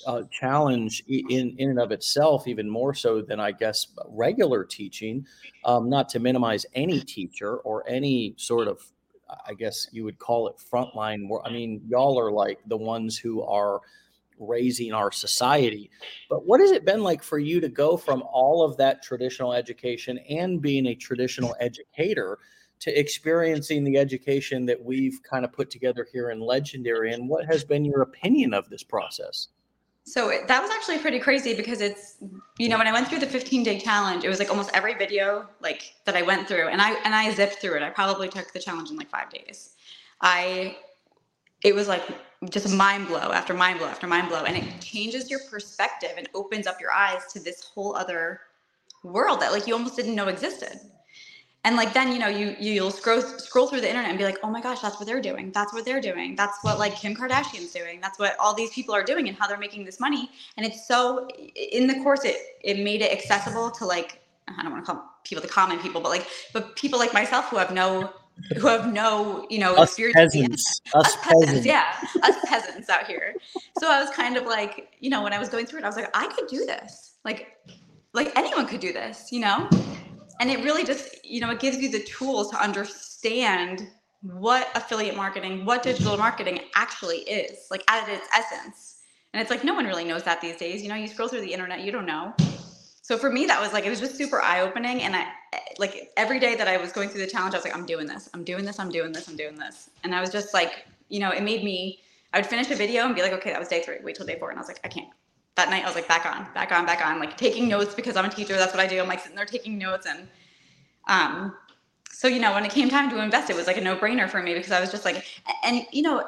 [0.08, 5.26] uh, challenge in in and of itself, even more so than I guess regular teaching.
[5.64, 8.82] Um, not to minimize any teacher or any sort of,
[9.48, 11.28] I guess you would call it frontline.
[11.44, 13.82] I mean, y'all are like the ones who are
[14.38, 15.90] raising our society.
[16.30, 19.54] But what has it been like for you to go from all of that traditional
[19.54, 22.40] education and being a traditional educator?
[22.78, 27.14] to experiencing the education that we've kind of put together here in Legendary.
[27.14, 29.48] And what has been your opinion of this process?
[30.08, 32.18] So that was actually pretty crazy because it's
[32.60, 34.94] you know when I went through the 15 day challenge, it was like almost every
[34.94, 37.84] video like that I went through, and I and I zipped through it.
[37.84, 39.74] I probably took the challenge in like five days.
[40.22, 40.78] I
[41.64, 42.04] it was like
[42.52, 46.30] just mind blow after mind blow after mind blow, and it changes your perspective and
[46.36, 48.42] opens up your eyes to this whole other
[49.04, 50.80] world that like you almost didn't know existed
[51.66, 54.38] and like then you know you you'll scroll scroll through the internet and be like
[54.44, 55.52] oh my gosh that's what they're doing.
[55.52, 56.36] That's what they're doing.
[56.36, 58.00] That's what like kim kardashian's doing.
[58.00, 60.30] That's what all these people are doing and how they're making this money.
[60.56, 64.72] And it's so in the course it it made it accessible to like i don't
[64.72, 67.74] want to call people the common people but like but people like myself who have
[67.74, 68.12] no
[68.60, 70.16] who have no you know us experience.
[70.16, 70.82] peasants.
[70.94, 71.46] Us, us peasants.
[71.46, 71.66] peasants.
[71.66, 71.96] Yeah.
[72.22, 73.34] Us peasants out here.
[73.80, 75.88] So i was kind of like you know when i was going through it i
[75.88, 77.14] was like i could do this.
[77.26, 77.58] Like
[78.14, 79.68] like anyone could do this you know
[80.40, 83.88] and it really just you know it gives you the tools to understand
[84.22, 88.92] what affiliate marketing what digital marketing actually is like at its essence.
[89.34, 90.82] And it's like no one really knows that these days.
[90.82, 92.34] You know you scroll through the internet you don't know.
[93.02, 95.02] So for me that was like it was just super eye-opening.
[95.02, 95.28] And i
[95.78, 98.08] like every day that i was going through the challenge i was like i'm doing
[98.08, 99.90] this i'm doing this i'm doing this i'm doing this.
[100.04, 102.02] And i was just like you know it made me
[102.34, 103.98] i would finish a video and be like okay that was day three.
[104.04, 104.50] Wait till day four.
[104.50, 105.10] And i was like i can't
[105.56, 108.16] that night I was like back on, back on, back on, like taking notes because
[108.16, 108.56] I'm a teacher.
[108.56, 109.00] That's what I do.
[109.00, 110.28] I'm like sitting there taking notes and
[111.08, 111.56] um,
[112.12, 114.30] so you know when it came time to invest, it was like a no brainer
[114.30, 115.26] for me because I was just like,
[115.64, 116.28] and you know,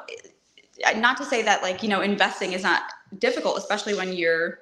[0.96, 2.82] not to say that like you know investing is not
[3.18, 4.58] difficult, especially when you're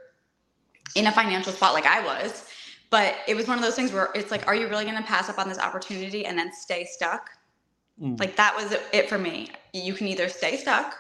[0.95, 2.49] in a financial spot like I was.
[2.91, 5.03] But it was one of those things where it's like, are you really going to
[5.03, 7.31] pass up on this opportunity and then stay stuck?
[8.01, 8.19] Mm.
[8.21, 9.51] Like that was it for me.
[9.73, 10.95] You can either stay stuck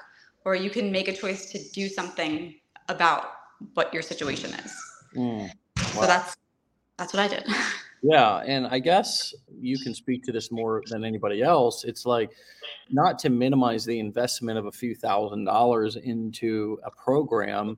[0.44, 2.56] or you can make a choice to do something
[2.88, 3.35] about
[3.74, 4.74] what your situation is.
[5.14, 5.50] Mm.
[5.76, 6.00] Wow.
[6.00, 6.36] So that's
[6.98, 7.46] that's what I did.
[8.02, 11.82] Yeah, and I guess you can speak to this more than anybody else.
[11.82, 12.30] It's like
[12.90, 17.76] not to minimize the investment of a few thousand dollars into a program.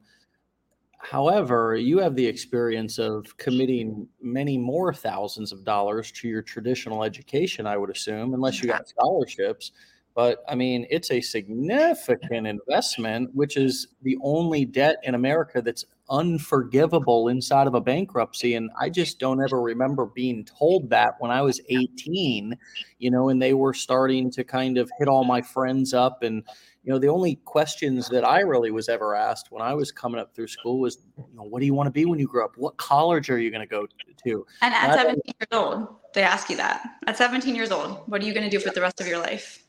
[0.99, 7.05] However, you have the experience of committing many more thousands of dollars to your traditional
[7.05, 9.73] education, I would assume, unless you got scholarships.
[10.19, 15.85] But I mean, it's a significant investment, which is the only debt in America that's
[16.11, 18.57] unforgivable inside of a bankruptcy.
[18.57, 22.53] And I just don't ever remember being told that when I was 18,
[22.99, 26.25] you know, and they were starting to kind of hit all my friends up.
[26.25, 26.43] And,
[26.83, 30.21] you know, the only questions that I really was ever asked when I was coming
[30.21, 32.47] up through school was, you know, what do you want to be when you grow
[32.47, 32.57] up?
[32.57, 33.87] What college are you going to go
[34.27, 34.45] to?
[34.63, 36.85] And at 17 years old, they ask you that.
[37.07, 39.19] At 17 years old, what are you going to do for the rest of your
[39.19, 39.65] life?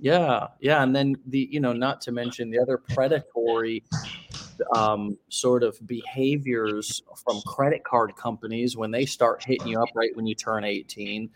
[0.00, 3.82] Yeah, yeah, and then the you know not to mention the other predatory
[4.74, 10.14] um, sort of behaviors from credit card companies when they start hitting you up right
[10.14, 11.28] when you turn 18.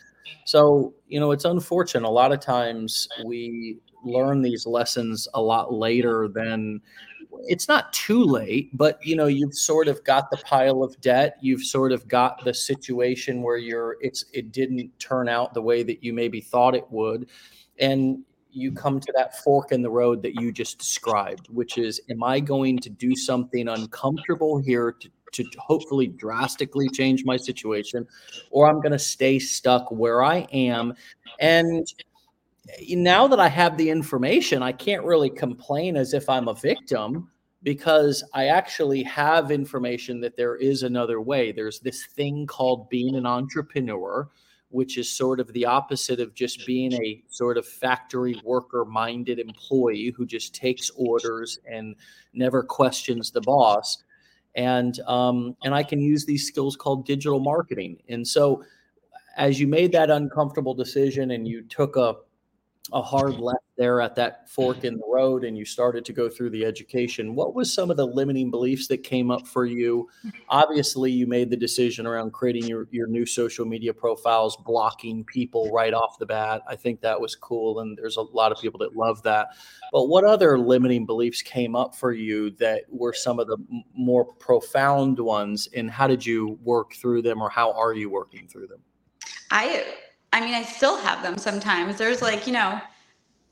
[0.46, 2.08] So you know it's unfortunate.
[2.08, 6.80] A lot of times we learn these lessons a lot later than
[7.46, 11.36] it's not too late, but you know, you've sort of got the pile of debt.
[11.42, 15.82] You've sort of got the situation where you're it's it didn't turn out the way
[15.82, 17.28] that you maybe thought it would.
[17.78, 18.24] And
[18.54, 22.22] you come to that fork in the road that you just described, which is, am
[22.22, 28.06] I going to do something uncomfortable here to, to hopefully drastically change my situation,
[28.50, 30.94] or I'm going to stay stuck where I am?
[31.40, 31.86] And
[32.78, 36.54] eh, now that I have the information, I can't really complain as if I'm a
[36.54, 37.30] victim
[37.64, 41.50] because I actually have information that there is another way.
[41.50, 44.28] There's this thing called being an entrepreneur
[44.74, 49.38] which is sort of the opposite of just being a sort of factory worker minded
[49.38, 51.94] employee who just takes orders and
[52.32, 54.02] never questions the boss.
[54.56, 58.02] And um, and i can use these skills called digital marketing.
[58.08, 58.64] And so
[59.36, 62.16] as you made that uncomfortable decision and you took a
[62.94, 66.28] a hard left there at that fork in the road and you started to go
[66.28, 70.08] through the education what was some of the limiting beliefs that came up for you?
[70.48, 75.72] Obviously you made the decision around creating your, your new social media profiles blocking people
[75.72, 76.62] right off the bat.
[76.68, 79.48] I think that was cool and there's a lot of people that love that.
[79.90, 83.58] But what other limiting beliefs came up for you that were some of the
[83.92, 88.46] more profound ones and how did you work through them or how are you working
[88.46, 88.80] through them?
[89.50, 89.84] I
[90.34, 91.96] I mean, I still have them sometimes.
[91.96, 92.80] There's like, you know,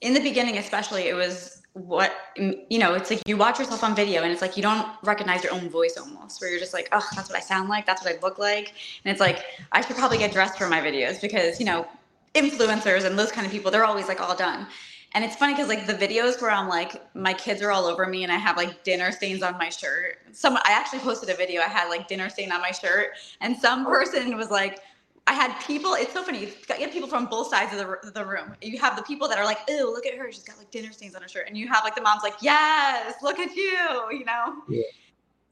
[0.01, 3.95] in the beginning, especially, it was what, you know, it's like you watch yourself on
[3.95, 6.89] video and it's like you don't recognize your own voice almost, where you're just like,
[6.91, 7.87] oh, that's what I sound like.
[7.87, 8.75] That's what I look like.
[9.05, 11.87] And it's like, I should probably get dressed for my videos because, you know,
[12.35, 14.67] influencers and those kind of people, they're always like all done.
[15.15, 18.07] And it's funny because like the videos where I'm like, my kids are all over
[18.07, 20.17] me and I have like dinner stains on my shirt.
[20.33, 21.61] Some I actually posted a video.
[21.61, 24.81] I had like dinner stain on my shirt, and some person was like,
[25.27, 25.95] I had people.
[25.95, 26.41] It's so funny.
[26.41, 28.57] You have people from both sides of the, the room.
[28.61, 30.31] You have the people that are like, "Ew, look at her.
[30.33, 32.35] She's got like dinner stains on her shirt," and you have like the moms like,
[32.41, 33.79] "Yes, look at you."
[34.11, 34.63] You know.
[34.69, 34.83] Yeah.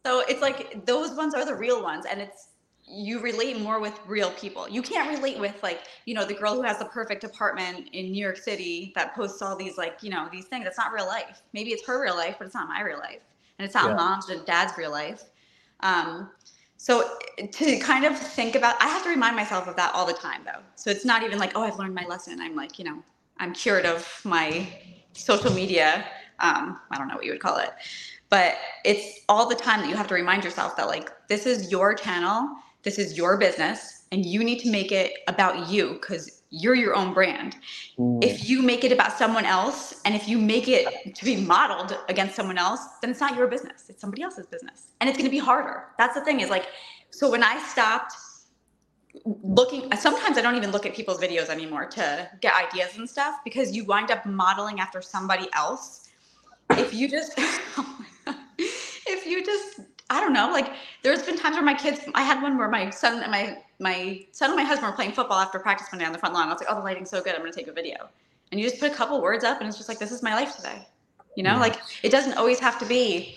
[0.04, 2.48] So it's like those ones are the real ones, and it's
[2.84, 4.68] you relate more with real people.
[4.68, 8.10] You can't relate with like you know the girl who has the perfect apartment in
[8.10, 10.64] New York City that posts all these like you know these things.
[10.64, 11.42] That's not real life.
[11.52, 13.22] Maybe it's her real life, but it's not my real life,
[13.58, 13.96] and it's not yeah.
[13.96, 15.24] mom's and dad's real life.
[15.80, 16.30] Um,
[16.82, 20.14] so to kind of think about, I have to remind myself of that all the
[20.14, 20.62] time though.
[20.76, 22.40] So it's not even like, oh, I've learned my lesson.
[22.40, 23.04] I'm like, you know,
[23.38, 24.66] I'm cured of my
[25.12, 26.06] social media.
[26.38, 27.68] Um, I don't know what you would call it,
[28.30, 28.54] but
[28.86, 31.92] it's all the time that you have to remind yourself that like, this is your
[31.92, 32.48] channel,
[32.82, 36.94] this is your business, and you need to make it about you because you're your
[36.94, 37.56] own brand.
[37.98, 38.22] Mm.
[38.22, 41.96] If you make it about someone else and if you make it to be modeled
[42.08, 43.84] against someone else, then it's not your business.
[43.88, 44.88] It's somebody else's business.
[45.00, 45.84] And it's going to be harder.
[45.96, 46.66] That's the thing is like,
[47.10, 48.14] so when I stopped
[49.24, 53.36] looking, sometimes I don't even look at people's videos anymore to get ideas and stuff
[53.44, 56.08] because you wind up modeling after somebody else.
[56.70, 57.32] If you just,
[59.06, 60.50] if you just I don't know.
[60.50, 63.58] Like there's been times where my kids, I had one where my son and my
[63.78, 66.34] my son and my husband were playing football after practice one day on the front
[66.34, 66.48] lawn.
[66.48, 67.34] I was like, oh, the lighting's so good.
[67.34, 68.10] I'm going to take a video.
[68.50, 70.34] And you just put a couple words up and it's just like, this is my
[70.34, 70.86] life today.
[71.36, 71.60] You know, yeah.
[71.60, 73.36] like it doesn't always have to be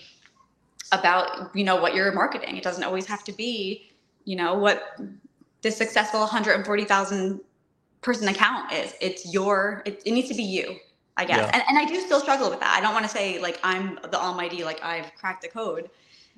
[0.92, 2.56] about, you know, what you're marketing.
[2.56, 3.90] It doesn't always have to be,
[4.24, 4.98] you know, what
[5.62, 7.40] this successful 140,000
[8.02, 8.94] person account is.
[9.00, 10.76] It's your, it, it needs to be you.
[11.16, 11.38] I guess.
[11.38, 11.50] Yeah.
[11.52, 12.74] And, and I do still struggle with that.
[12.76, 15.88] I don't want to say like I'm the almighty, like I've cracked the code,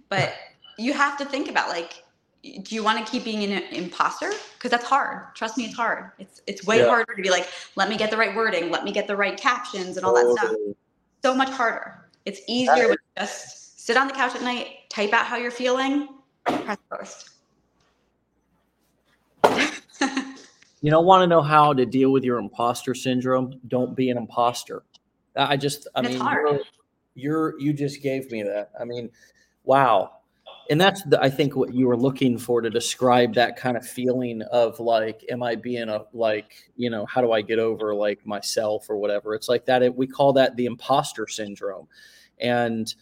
[0.08, 0.34] but
[0.78, 2.02] you have to think about like
[2.42, 6.10] do you want to keep being an imposter because that's hard trust me it's hard
[6.18, 6.88] it's it's way Yeah.
[6.88, 9.36] harder to be like let me get the right wording let me get the right
[9.36, 10.54] captions and all that stuff
[11.22, 15.12] so much harder it's easier when you just sit on the couch at night type
[15.12, 16.08] out how you're feeling
[16.44, 17.30] press post
[20.82, 23.60] You don't want to know how to deal with your imposter syndrome.
[23.68, 24.84] Don't be an imposter.
[25.34, 26.46] I I just, I it's mean, hard.
[26.46, 26.60] you're,
[27.14, 28.70] you're, you just gave me that.
[28.78, 29.10] I mean,
[29.66, 30.12] wow.
[30.68, 33.86] And that's, the, I think, what you were looking for to describe that kind of
[33.86, 37.94] feeling of like, am I being a, like, you know, how do I get over
[37.94, 39.34] like myself or whatever?
[39.34, 39.82] It's like that.
[39.82, 41.86] It, we call that the imposter syndrome.
[42.40, 42.92] And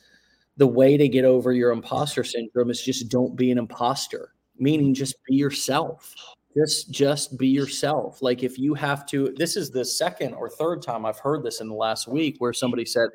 [0.57, 4.93] the way to get over your imposter syndrome is just don't be an imposter, meaning
[4.93, 6.15] just be yourself
[6.57, 10.83] just just be yourself like if you have to this is the second or third
[10.83, 13.09] time i've heard this in the last week where somebody said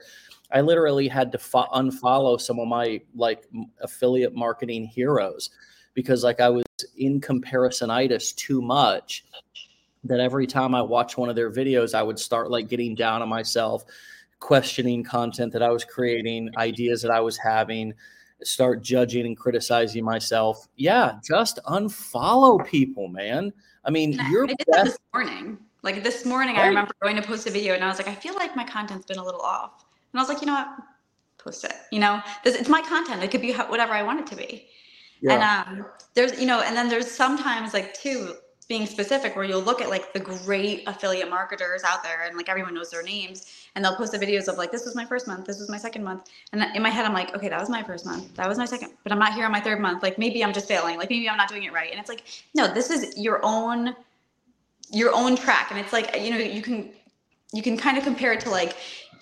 [0.52, 3.46] i literally had to fo- unfollow some of my like
[3.82, 5.50] affiliate marketing heroes
[5.94, 6.64] because like i was
[6.98, 9.26] in comparisonitis too much
[10.04, 13.22] that every time i watch one of their videos i would start like getting down
[13.22, 13.84] on myself
[14.40, 17.94] questioning content that i was creating ideas that i was having
[18.42, 20.70] start judging and criticizing myself.
[20.78, 23.52] Yeah, just unfollow people, man.
[23.84, 25.58] I mean, I- you're I did that this morning.
[25.84, 28.16] Like this morning, I remember going to post a video and I was like, I
[28.16, 29.84] feel like my content's been a little off.
[30.12, 30.70] And I was like, you know what?
[31.38, 31.74] Post it.
[31.92, 33.24] You know, this, it's my content.
[33.24, 34.68] It could be whatever I want it to be.
[35.22, 38.36] Yeah, And um, there's, you know, and then there's sometimes like too
[38.70, 42.48] being specific where you'll look at like the great affiliate marketers out there and like
[42.48, 45.28] everyone knows their names and they'll post the videos of like this was my first
[45.28, 47.68] month, this was my second month, and in my head I'm like, okay, that was
[47.68, 50.04] my first month, that was my second, but I'm not here on my third month.
[50.04, 51.90] Like maybe I'm just failing, like maybe I'm not doing it right.
[51.90, 53.96] And it's like, no, this is your own,
[54.92, 56.92] your own track, and it's like you know you can,
[57.52, 58.76] you can kind of compare it to like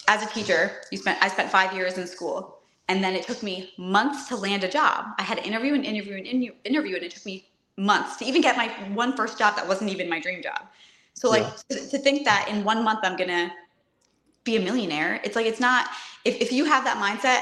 [0.08, 3.44] as a teacher, you spent I spent five years in school, and then it took
[3.44, 5.06] me months to land a job.
[5.18, 6.28] I had to interview and interview and
[6.64, 9.92] interview, and it took me months to even get my one first job that wasn't
[9.92, 10.62] even my dream job.
[11.14, 13.52] So like to, to think that in one month I'm gonna
[14.44, 15.88] be a millionaire, it's like it's not.
[16.26, 17.42] If if you have that mindset,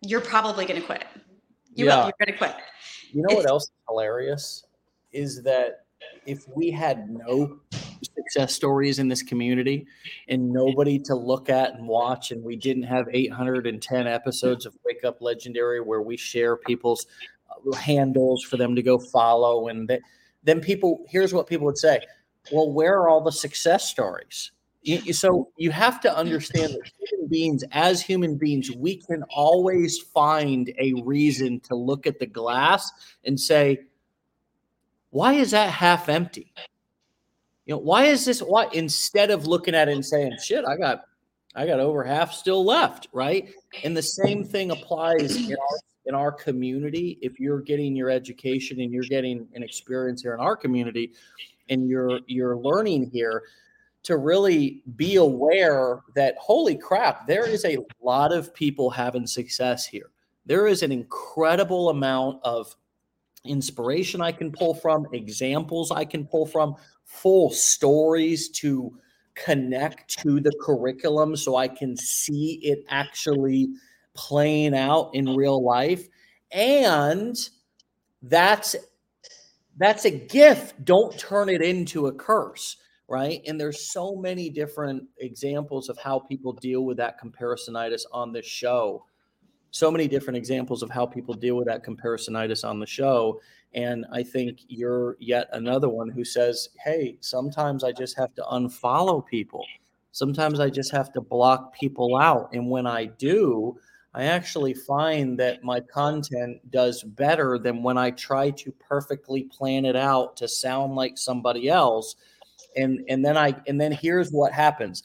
[0.00, 1.04] you're probably gonna quit.
[1.74, 1.98] You Yeah.
[1.98, 2.04] will.
[2.06, 2.54] You're gonna quit.
[3.12, 4.64] you know what else is hilarious
[5.12, 5.84] is that
[6.26, 7.58] if we had no
[8.04, 9.86] success stories in this community
[10.28, 15.04] and nobody to look at and watch, and we didn't have 810 episodes of Wake
[15.04, 17.06] Up Legendary where we share people's
[17.50, 20.02] uh, handles for them to go follow, and th-
[20.42, 22.00] then people, here's what people would say
[22.50, 24.50] well, where are all the success stories?
[25.12, 30.72] So you have to understand that human beings, as human beings, we can always find
[30.76, 32.90] a reason to look at the glass
[33.24, 33.78] and say,
[35.10, 36.52] why is that half empty?
[37.66, 40.76] You know, why is this why instead of looking at it and saying, shit, I
[40.76, 41.04] got
[41.54, 43.50] I got over half still left, right?
[43.84, 47.18] And the same thing applies in our in our community.
[47.22, 51.12] If you're getting your education and you're getting an experience here in our community
[51.68, 53.44] and you're you're learning here,
[54.04, 59.86] to really be aware that holy crap, there is a lot of people having success
[59.86, 60.10] here.
[60.44, 62.74] There is an incredible amount of
[63.44, 68.96] inspiration I can pull from, examples I can pull from, full stories to
[69.34, 73.68] connect to the curriculum so I can see it actually
[74.14, 76.06] playing out in real life.
[76.50, 77.36] And
[78.22, 78.76] that's
[79.78, 80.84] that's a gift.
[80.84, 82.76] Don't turn it into a curse
[83.12, 83.42] right?
[83.46, 88.46] And there's so many different examples of how people deal with that comparisonitis on this
[88.46, 89.04] show.
[89.72, 93.40] So many different examples of how people deal with that comparisonitis on the show.
[93.74, 98.42] And I think you're yet another one who says, hey, sometimes I just have to
[98.42, 99.64] unfollow people.
[100.12, 102.50] Sometimes I just have to block people out.
[102.52, 103.76] And when I do,
[104.14, 109.86] I actually find that my content does better than when I try to perfectly plan
[109.86, 112.14] it out to sound like somebody else
[112.76, 115.02] and and then I and then here's what happens.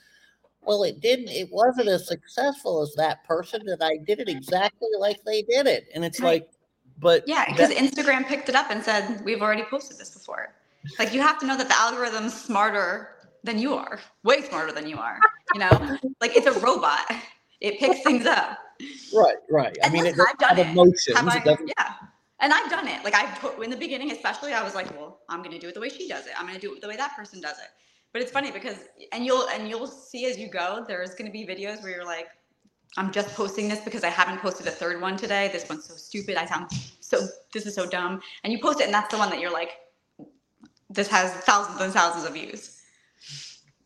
[0.68, 1.30] Well, it didn't.
[1.30, 5.65] It wasn't as successful as that person, and I did it exactly like they did
[5.68, 5.88] it.
[5.95, 6.41] And it's Right.
[6.43, 6.49] like,
[6.99, 10.53] but Yeah, because Instagram picked it up and said, We've already posted this before.
[10.99, 14.88] Like you have to know that the algorithm's smarter than you are, way smarter than
[14.88, 15.20] you are.
[15.53, 15.70] You know,
[16.22, 17.05] like it's a robot.
[17.61, 18.57] It picks things up.
[19.13, 19.78] right, right.
[19.84, 21.18] I And mean, it listen, I've done emotions.
[21.18, 21.38] I?
[21.45, 21.59] It.
[21.78, 21.93] Yeah.
[22.39, 23.03] And I've done it.
[23.03, 25.74] Like I put in the beginning, especially, I was like, well, I'm gonna do it
[25.74, 26.34] the way she does it.
[26.39, 27.70] I'm gonna do it the way that person does it.
[28.13, 28.77] But it's funny because
[29.11, 32.27] and you'll and you'll see as you go, there's gonna be videos where you're like,
[32.97, 35.49] I'm just posting this because I haven't posted a third one today.
[35.51, 36.35] This one's so stupid.
[36.35, 38.21] I sound so this is so dumb.
[38.43, 39.71] And you post it and that's the one that you're like,
[40.89, 42.81] this has thousands and thousands of views.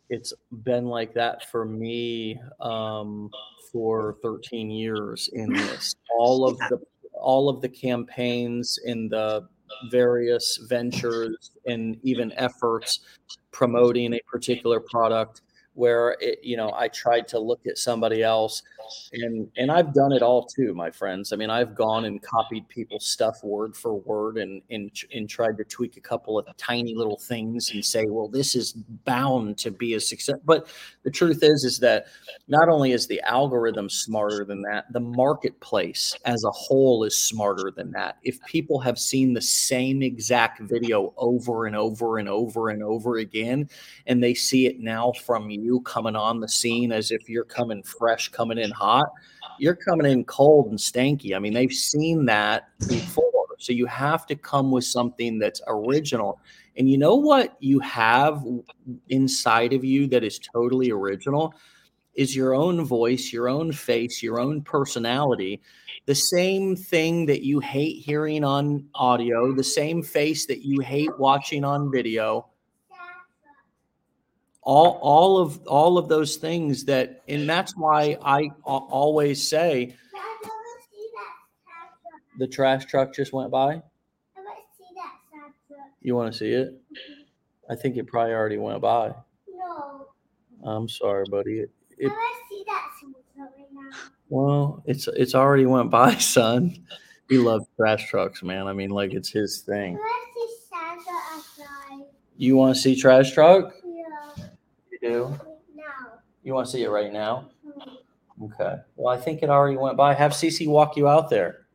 [0.09, 3.29] It's been like that for me um,
[3.71, 5.95] for 13 years in this.
[6.17, 6.79] All of the
[7.13, 9.47] all of the campaigns in the
[9.89, 12.99] various ventures and even efforts
[13.51, 15.41] promoting a particular product
[15.73, 18.61] where it, you know I tried to look at somebody else
[19.13, 21.31] and and I've done it all too my friends.
[21.31, 25.57] I mean I've gone and copied people's stuff word for word and and and tried
[25.57, 28.73] to tweak a couple of tiny little things and say well this is
[29.05, 30.35] bound to be a success.
[30.43, 30.67] But
[31.03, 32.07] the truth is is that
[32.47, 37.71] not only is the algorithm smarter than that the marketplace as a whole is smarter
[37.75, 38.17] than that.
[38.23, 43.17] If people have seen the same exact video over and over and over and over
[43.17, 43.69] again
[44.05, 47.83] and they see it now from you coming on the scene as if you're coming
[47.83, 49.07] fresh, coming in hot.
[49.59, 51.35] You're coming in cold and stanky.
[51.35, 53.25] I mean, they've seen that before.
[53.59, 56.39] So you have to come with something that's original.
[56.77, 58.43] And you know what you have
[59.09, 61.53] inside of you that is totally original
[62.15, 65.61] is your own voice, your own face, your own personality.
[66.07, 71.17] The same thing that you hate hearing on audio, the same face that you hate
[71.19, 72.47] watching on video
[74.63, 79.95] all all of all of those things that and that's why I always say
[82.37, 83.81] the trash truck just went by.
[86.01, 86.81] You want to see it?
[87.69, 89.13] I think it probably already went by.
[89.47, 90.07] No.
[90.63, 91.59] I'm sorry, buddy.
[91.59, 92.81] It, it, I want to see that
[93.37, 93.97] right now.
[94.29, 96.83] Well, it's it's already went by, son.
[97.29, 98.67] He loves trash trucks, man.
[98.67, 99.99] I mean, like it's his thing.
[102.37, 103.71] You want to see trash truck?
[105.01, 105.37] Do?
[105.75, 105.83] No.
[106.43, 107.49] You want to see it right now?
[108.43, 108.77] Okay.
[108.95, 110.13] Well, I think it already went by.
[110.13, 111.65] Have Cece walk you out there.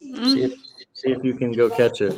[0.00, 0.52] See if,
[0.94, 2.16] see if you can go catch it.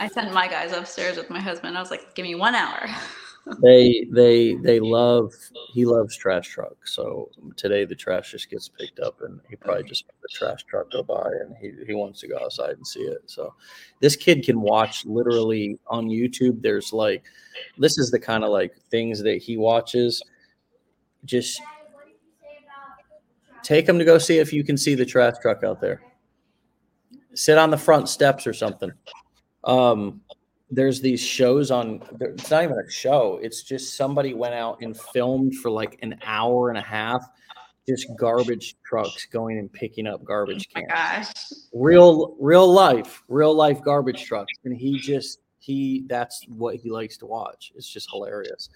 [0.00, 1.76] I sent my guys upstairs with my husband.
[1.76, 2.86] I was like, give me one hour.
[3.60, 5.32] they they they love
[5.72, 6.94] he loves trash trucks.
[6.94, 10.90] So today the trash just gets picked up and he probably just the trash truck
[10.90, 13.22] go by and he, he wants to go outside and see it.
[13.26, 13.54] So
[14.00, 16.62] this kid can watch literally on YouTube.
[16.62, 17.24] There's like
[17.76, 20.22] this is the kind of like things that he watches.
[21.26, 21.60] Just
[23.62, 26.00] take him to go see if you can see the trash truck out there.
[27.34, 28.92] Sit on the front steps or something.
[29.64, 30.20] Um,
[30.74, 34.98] there's these shows on it's not even a show it's just somebody went out and
[34.98, 37.22] filmed for like an hour and a half
[37.88, 40.86] just garbage trucks going and picking up garbage cans.
[40.88, 41.32] Oh my gosh.
[41.72, 44.52] Real real life, real life garbage trucks.
[44.64, 47.72] And he just he that's what he likes to watch.
[47.76, 48.70] It's just hilarious.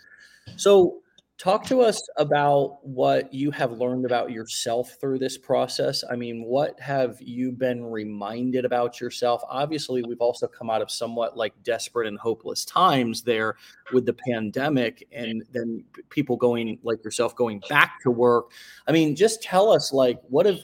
[0.57, 1.01] So
[1.39, 6.03] talk to us about what you have learned about yourself through this process.
[6.11, 9.41] I mean, what have you been reminded about yourself?
[9.49, 13.57] Obviously, we've also come out of somewhat like desperate and hopeless times there
[13.93, 18.51] with the pandemic and then people going like yourself going back to work.
[18.89, 20.59] I mean, just tell us like what have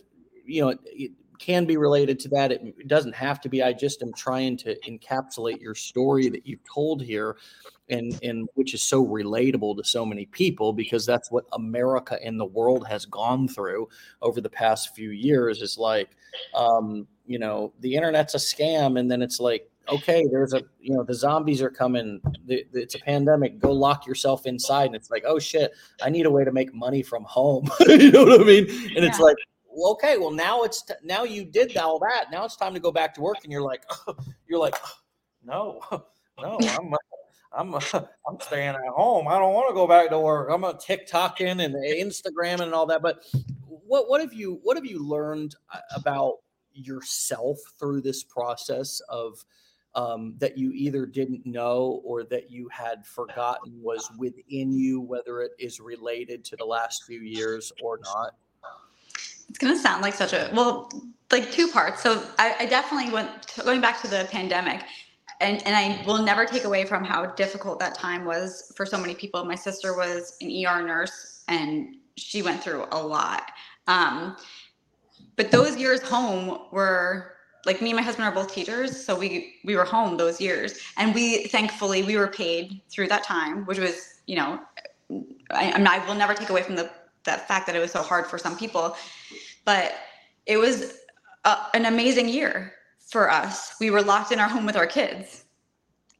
[0.47, 0.75] you know,
[1.39, 2.53] can be related to that.
[2.53, 3.62] It doesn't have to be.
[3.62, 7.37] I just am trying to encapsulate your story that you've told here
[7.91, 12.41] and and which is so relatable to so many people because that's what America and
[12.41, 13.89] the world has gone through
[14.22, 16.16] over the past few years is like
[16.55, 20.95] um, you know the internet's a scam and then it's like okay there's a you
[20.95, 25.24] know the zombies are coming it's a pandemic go lock yourself inside and it's like
[25.26, 25.72] oh shit
[26.03, 28.97] i need a way to make money from home you know what i mean and
[28.97, 29.05] yeah.
[29.05, 29.37] it's like
[29.75, 32.81] well, okay well now it's t- now you did all that now it's time to
[32.81, 33.85] go back to work and you're like
[34.49, 34.77] you're like
[35.45, 35.81] no
[36.41, 36.95] no i'm
[37.57, 39.29] I'm I'm staying at home.
[39.29, 40.49] I don't want to go back to work.
[40.51, 43.03] I'm a TikToking and Instagramming and all that.
[43.03, 43.25] But
[43.66, 46.39] what what have you what have you learned uh, about
[46.72, 49.45] yourself through this process of
[49.95, 55.41] um, that you either didn't know or that you had forgotten was within you, whether
[55.41, 58.35] it is related to the last few years or not?
[59.55, 60.91] It's gonna sound like such a well,
[61.31, 62.03] like two parts.
[62.03, 63.31] So I, I definitely went
[63.65, 64.83] going back to the pandemic
[65.41, 68.99] and and I will never take away from how difficult that time was for so
[68.99, 69.45] many people.
[69.45, 73.53] My sister was an ER nurse and she went through a lot.
[73.87, 74.37] Um,
[75.37, 77.35] but those years home were
[77.65, 80.81] like me and my husband are both teachers, so we we were home those years,
[80.97, 84.59] and we thankfully we were paid through that time, which was you know,
[85.53, 86.91] I, I will never take away from the
[87.25, 88.97] that fact that it was so hard for some people,
[89.64, 89.95] but
[90.47, 90.99] it was
[91.45, 92.72] a, an amazing year
[93.09, 93.77] for us.
[93.81, 95.45] We were locked in our home with our kids.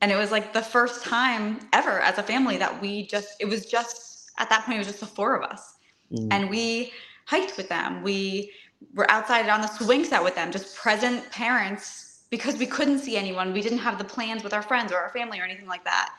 [0.01, 3.47] And it was like the first time ever as a family that we just, it
[3.47, 5.75] was just, at that point, it was just the four of us.
[6.13, 6.29] Mm.
[6.31, 6.93] And we
[7.27, 8.03] hiked with them.
[8.03, 8.53] We
[8.95, 13.17] were outside on the swing set with them, just present parents because we couldn't see
[13.17, 13.53] anyone.
[13.53, 16.15] We didn't have the plans with our friends or our family or anything like that.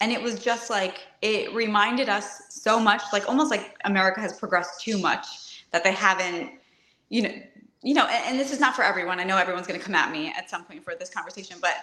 [0.00, 4.38] And it was just like, it reminded us so much, like almost like America has
[4.38, 6.52] progressed too much that they haven't,
[7.08, 7.32] you know,
[7.82, 9.20] you know, and, and this is not for everyone.
[9.20, 11.76] I know everyone's going to come at me at some point for this conversation, but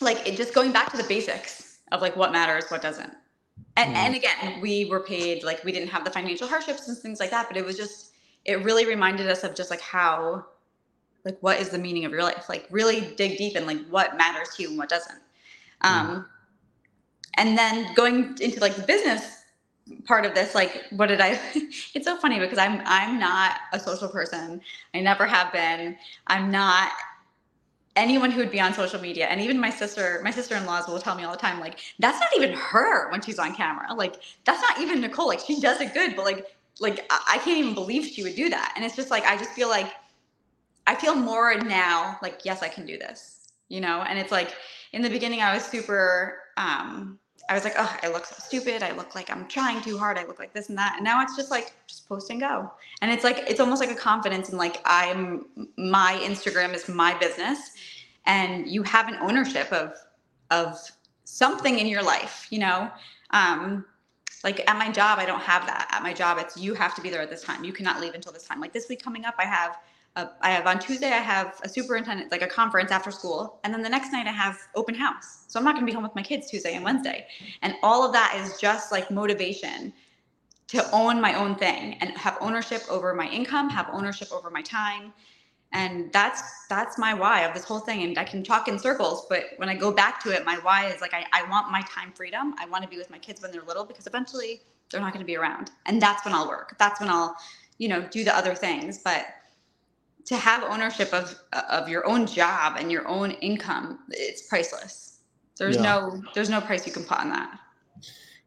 [0.00, 3.12] like it just going back to the basics of like what matters, what doesn't.
[3.76, 3.96] And, Mhm.
[3.96, 7.30] and again, we were paid like we didn't have the financial hardships and things like
[7.30, 8.12] that, but it was just
[8.44, 10.46] it really reminded us of just like how
[11.24, 12.48] like what is the meaning of your life?
[12.48, 15.20] Like really dig deep and like what matters to you and what doesn't.
[15.82, 16.26] Um
[17.38, 19.36] and then going into like the business
[20.04, 21.40] part of this like what did i
[21.94, 24.60] it's so funny because i'm i'm not a social person.
[24.94, 25.96] I never have been.
[26.26, 26.92] I'm not
[27.96, 29.26] anyone who would be on social media.
[29.26, 32.28] And even my sister my sister-in-laws will tell me all the time like that's not
[32.36, 33.92] even her when she's on camera.
[33.94, 35.28] Like that's not even nicole.
[35.28, 36.46] Like she does it good but like
[36.80, 38.72] like i, can't even believe she would do that.
[38.76, 39.92] And it's just like i just feel like
[40.86, 43.34] i feel more now like yes i can do this
[43.68, 44.02] you know?
[44.08, 44.54] And it's like
[44.92, 47.18] in the beginning i was super um
[47.48, 48.82] I was like, oh, I look so stupid.
[48.82, 50.18] I look like I'm trying too hard.
[50.18, 50.94] I look like this and that.
[50.96, 52.70] And now it's just like, just post and go.
[53.00, 55.46] And it's like, it's almost like a confidence in like, I'm,
[55.78, 57.58] my Instagram is my business
[58.26, 59.94] and you have an ownership of,
[60.50, 60.78] of
[61.24, 62.90] something in your life, you know?
[63.30, 63.84] Um,
[64.44, 65.88] like at my job, I don't have that.
[65.90, 67.64] At my job, it's you have to be there at this time.
[67.64, 68.60] You cannot leave until this time.
[68.60, 69.78] Like this week coming up, I have
[70.18, 73.60] a, I have on Tuesday, I have a superintendent, like a conference after school.
[73.64, 75.44] And then the next night I have open house.
[75.48, 77.26] So I'm not going to be home with my kids Tuesday and Wednesday.
[77.62, 79.92] And all of that is just like motivation
[80.68, 84.62] to own my own thing and have ownership over my income, have ownership over my
[84.62, 85.12] time.
[85.72, 88.02] And that's that's my why of this whole thing.
[88.02, 90.86] And I can talk in circles, but when I go back to it, my why
[90.86, 92.54] is like I, I want my time freedom.
[92.58, 95.24] I want to be with my kids when they're little because eventually they're not going
[95.24, 95.70] to be around.
[95.86, 96.76] And that's when I'll work.
[96.78, 97.36] That's when I'll,
[97.76, 98.98] you know, do the other things.
[98.98, 99.26] But
[100.28, 101.34] to have ownership of
[101.70, 105.20] of your own job and your own income, it's priceless.
[105.58, 105.82] There's Yeah.
[105.82, 107.58] no there's no price you can put on that.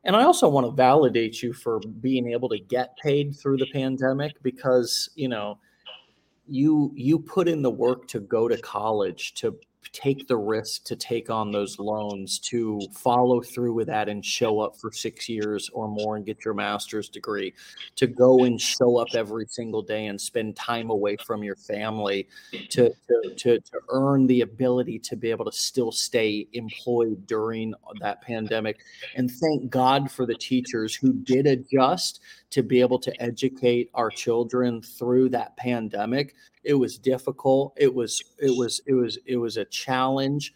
[0.03, 3.67] And I also want to validate you for being able to get paid through the
[3.71, 5.59] pandemic because, you know,
[6.47, 9.57] you you put in the work to go to college, to
[9.93, 14.59] take the risk to take on those loans, to follow through with that and show
[14.59, 17.53] up for 6 years or more and get your master's degree,
[17.95, 22.27] to go and show up every single day and spend time away from your family
[22.69, 27.73] to to to, to earn the ability to be able to still stay employed during
[27.99, 28.79] that pandemic
[29.15, 32.21] and thank God for the teachers who did adjust
[32.51, 36.35] to be able to educate our children through that pandemic.
[36.63, 37.73] It was difficult.
[37.77, 40.53] It was it was it was it was a challenge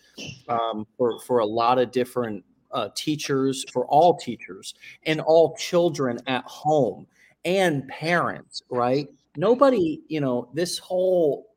[0.47, 4.75] um, for for a lot of different uh, teachers, for all teachers
[5.05, 7.07] and all children at home
[7.43, 8.63] and parents.
[8.69, 9.07] Right?
[9.37, 11.55] Nobody, you know, this whole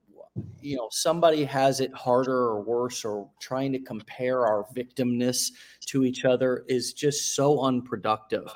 [0.61, 5.53] you know somebody has it harder or worse or trying to compare our victimness
[5.87, 8.49] to each other is just so unproductive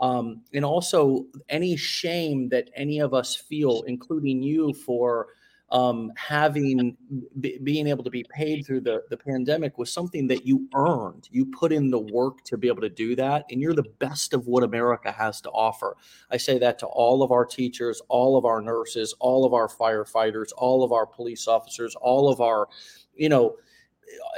[0.00, 5.28] um, and also any shame that any of us feel including you for
[5.72, 6.96] um, having
[7.38, 11.28] b- being able to be paid through the, the pandemic was something that you earned.
[11.30, 14.34] You put in the work to be able to do that and you're the best
[14.34, 15.96] of what america has to offer.
[16.30, 19.68] I say that to all of our teachers all of our nurses all of our
[19.68, 22.68] firefighters all of our police officers all of our
[23.14, 23.56] you know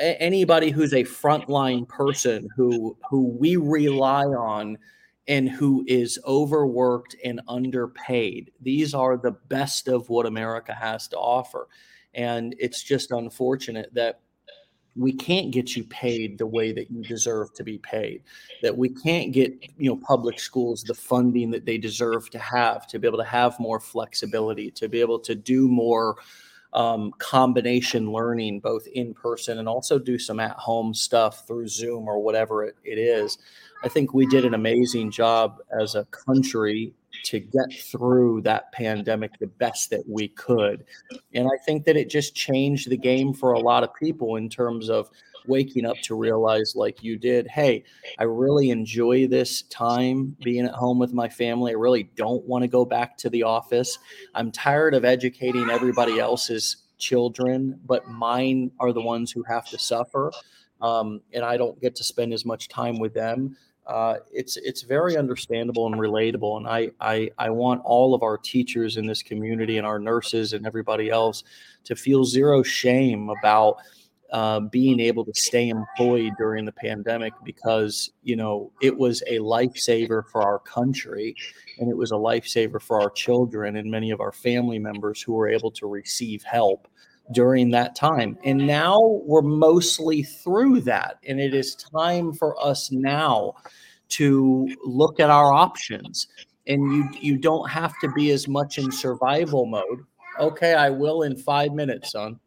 [0.01, 4.77] anybody who's a frontline person who who we rely on
[5.29, 8.51] and who is overworked and underpaid.
[8.61, 11.69] These are the best of what america has to offer.
[12.15, 14.21] And it's just unfortunate that
[14.97, 18.23] we can't get you paid the way that you deserve to be paid
[18.63, 22.87] that we can't get you know public schools the funding that they deserve to have
[22.87, 26.17] to be able to have more flexibility to be able to do more
[26.75, 32.09] um, combination learning both in person and also do some at home stuff through zoom
[32.09, 33.39] or whatever it, it is
[33.85, 39.39] i think we did an amazing job as a country to get through that pandemic
[39.39, 40.85] the best that we could.
[41.35, 44.49] And i think that it just changed the game for a lot of people in
[44.49, 45.11] terms of
[45.47, 47.83] waking up to realize like you did hey
[48.21, 51.73] i really enjoy this time being at home with my family.
[51.73, 53.99] I really don't want to go back to the office.
[54.37, 59.79] I'm tired of educating everybody else's children but mine are the ones who have to
[59.79, 60.31] suffer
[60.81, 63.57] um, and i don't get to spend as much time with them
[63.87, 68.39] uh, it's it's very understandable and relatable and I, I i want all of our
[68.39, 71.43] teachers in this community and our nurses and everybody else
[71.85, 73.79] to feel zero shame about
[74.33, 79.39] uh, being able to stay employed during the pandemic because you know it was a
[79.39, 81.35] lifesaver for our country
[81.79, 85.33] and it was a lifesaver for our children and many of our family members who
[85.33, 86.89] were able to receive help
[87.31, 92.91] during that time and now we're mostly through that and it is time for us
[92.91, 93.55] now
[94.09, 96.27] to look at our options
[96.67, 100.05] and you you don't have to be as much in survival mode
[100.41, 102.39] Okay, I will in five minutes, son.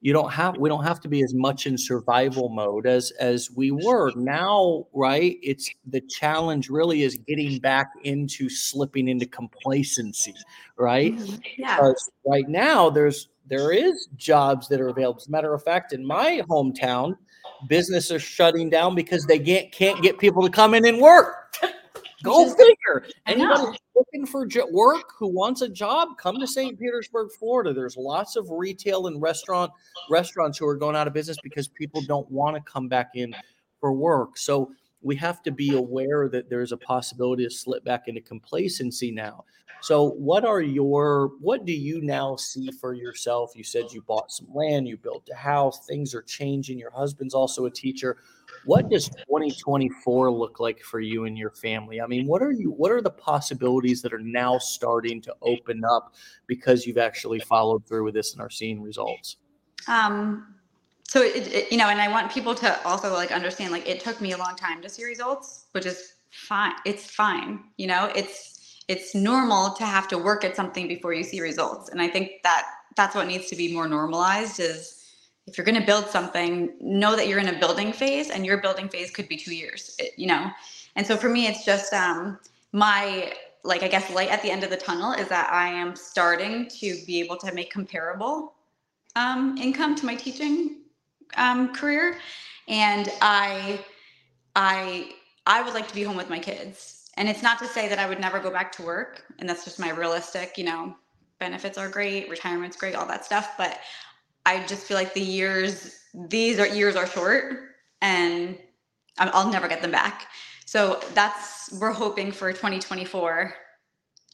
[0.00, 3.50] You don't have we don't have to be as much in survival mode as as
[3.50, 4.12] we were.
[4.14, 5.36] Now, right?
[5.42, 10.34] It's the challenge really is getting back into slipping into complacency,
[10.76, 11.16] right?
[11.16, 11.42] Mhm.
[11.56, 11.74] Yeah.
[11.74, 15.20] Because right now there's there is jobs that are available.
[15.20, 17.16] As a matter of fact, in my hometown,
[17.66, 21.56] business are shutting down because they can't can't get people to come in and work.
[22.24, 23.06] Go figure.
[23.26, 26.78] Anybody looking for jo- work who wants a job, come to St.
[26.78, 27.72] Petersburg, Florida.
[27.72, 29.70] There's lots of retail and restaurant
[30.10, 33.34] restaurants who are going out of business because people don't want to come back in
[33.80, 34.36] for work.
[34.36, 34.72] So
[35.02, 39.44] we have to be aware that there's a possibility to slip back into complacency now.
[39.80, 43.52] So what are your what do you now see for yourself?
[43.54, 46.78] You said you bought some land, you built a house, things are changing.
[46.78, 48.18] Your husband's also a teacher.
[48.64, 52.00] What does 2024 look like for you and your family?
[52.00, 55.82] I mean, what are you what are the possibilities that are now starting to open
[55.84, 56.14] up
[56.46, 59.36] because you've actually followed through with this and are seeing results?
[59.86, 60.57] Um,
[61.08, 64.00] so it, it, you know, and I want people to also like understand, like it
[64.00, 66.74] took me a long time to see results, which is fine.
[66.84, 67.64] It's fine.
[67.78, 71.88] You know, it's it's normal to have to work at something before you see results,
[71.88, 74.60] and I think that that's what needs to be more normalized.
[74.60, 75.02] Is
[75.46, 78.58] if you're going to build something, know that you're in a building phase, and your
[78.58, 79.96] building phase could be two years.
[79.98, 80.50] It, you know,
[80.94, 82.38] and so for me, it's just um,
[82.72, 83.32] my
[83.64, 86.68] like I guess light at the end of the tunnel is that I am starting
[86.80, 88.52] to be able to make comparable
[89.16, 90.82] um, income to my teaching
[91.36, 92.18] um, career,
[92.68, 93.84] and I,
[94.54, 95.12] I,
[95.46, 97.10] I would like to be home with my kids.
[97.16, 99.64] And it's not to say that I would never go back to work, and that's
[99.64, 100.56] just my realistic.
[100.56, 100.96] You know,
[101.40, 103.54] benefits are great, retirement's great, all that stuff.
[103.58, 103.80] But
[104.46, 108.56] I just feel like the years, these are years are short, and
[109.18, 110.28] I'll never get them back.
[110.64, 113.54] So that's we're hoping for 2024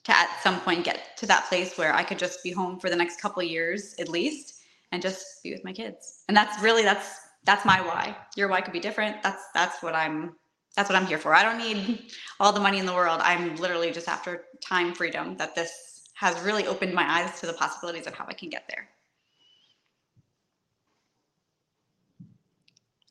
[0.04, 2.90] to at some point get to that place where I could just be home for
[2.90, 4.53] the next couple years at least
[4.94, 6.22] and just be with my kids.
[6.28, 8.16] And that's really that's that's my why.
[8.36, 9.22] Your why could be different.
[9.22, 10.36] That's that's what I'm
[10.76, 11.34] that's what I'm here for.
[11.34, 13.20] I don't need all the money in the world.
[13.22, 15.72] I'm literally just after time freedom that this
[16.14, 18.88] has really opened my eyes to the possibilities of how I can get there.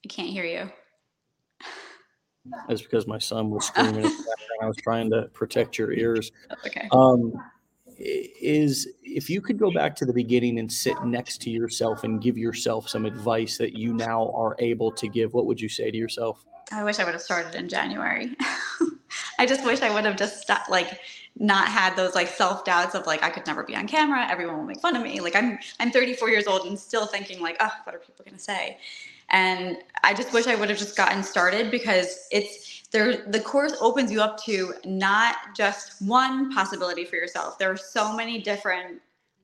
[0.06, 0.72] I can't hear you.
[2.68, 3.96] That's because my son was screaming.
[3.96, 4.62] in the background.
[4.62, 6.32] I was trying to protect your ears.
[6.50, 6.88] That's okay.
[6.92, 7.34] um,
[7.98, 12.22] is if you could go back to the beginning and sit next to yourself and
[12.22, 15.92] give yourself some advice that you now are able to give, what would you say
[15.92, 16.46] to yourself?
[16.72, 18.36] I wish I would have started in January.
[19.40, 21.00] I just wish I would have just like
[21.38, 24.28] not had those like self doubts of like I could never be on camera.
[24.30, 25.20] Everyone will make fun of me.
[25.20, 28.40] Like I'm I'm 34 years old and still thinking like, oh, what are people gonna
[28.40, 28.78] say?
[29.30, 33.26] And I just wish I would have just gotten started because it's there.
[33.28, 37.60] The course opens you up to not just one possibility for yourself.
[37.60, 39.02] There are so many different,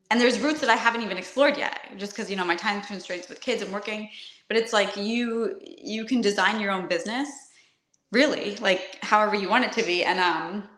[0.10, 2.82] and there's routes that I haven't even explored yet, just because you know my time
[2.82, 4.10] constraints with kids and working.
[4.47, 7.30] But it's like you you can design your own business,
[8.12, 10.06] really, like however you want it to be.
[10.06, 10.70] And um,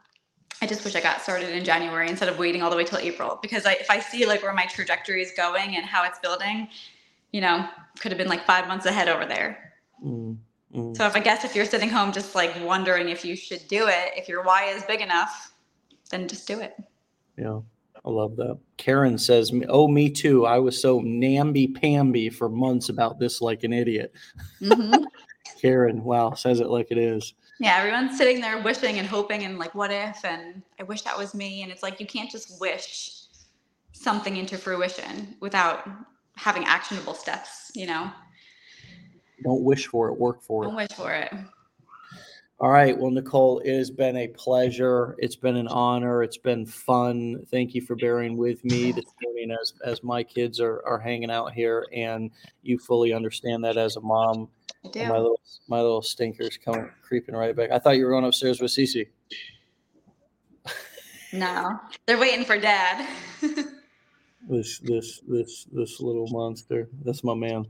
[0.62, 3.00] I just wish I got started in January instead of waiting all the way till
[3.00, 6.20] April because I, if I see like where my trajectory is going and how it's
[6.20, 6.68] building,
[7.32, 7.68] you know,
[8.00, 9.74] could have been like five months ahead over there.
[10.06, 10.38] Mm,
[10.74, 10.96] mm.
[10.96, 13.88] So if I guess if you're sitting home just like wondering if you should do
[13.88, 15.54] it, if your why is big enough,
[16.10, 16.76] then just do it.
[17.38, 17.60] Yeah,
[18.06, 18.58] I love that.
[18.78, 20.46] Karen says, "Oh, me too.
[20.46, 24.14] I was so namby-pamby for months about this like an idiot."
[24.62, 25.04] Mhm.
[25.62, 27.34] Karen, wow, says it like it is.
[27.60, 30.26] yeah, everyone's sitting there wishing and hoping and like, what if?
[30.26, 31.62] And I wish that was me.
[31.62, 33.12] And it's like you can't just wish
[33.92, 35.88] something into fruition without
[36.36, 37.72] having actionable steps.
[37.76, 38.10] You know,
[39.44, 40.68] Don't wish for it, work for it.
[40.68, 41.32] don't wish for it.
[42.60, 42.96] All right.
[42.96, 45.16] Well, Nicole, it has been a pleasure.
[45.18, 46.22] It's been an honor.
[46.22, 47.44] It's been fun.
[47.50, 51.32] Thank you for bearing with me this morning as as my kids are are hanging
[51.32, 52.30] out here, and
[52.62, 54.48] you fully understand that as a mom.
[54.94, 57.72] My little my little stinkers coming creeping right back.
[57.72, 59.08] I thought you were going upstairs with Cece.
[61.34, 63.08] No, they're waiting for dad.
[64.50, 66.90] This this this this little monster.
[67.06, 67.66] That's my man.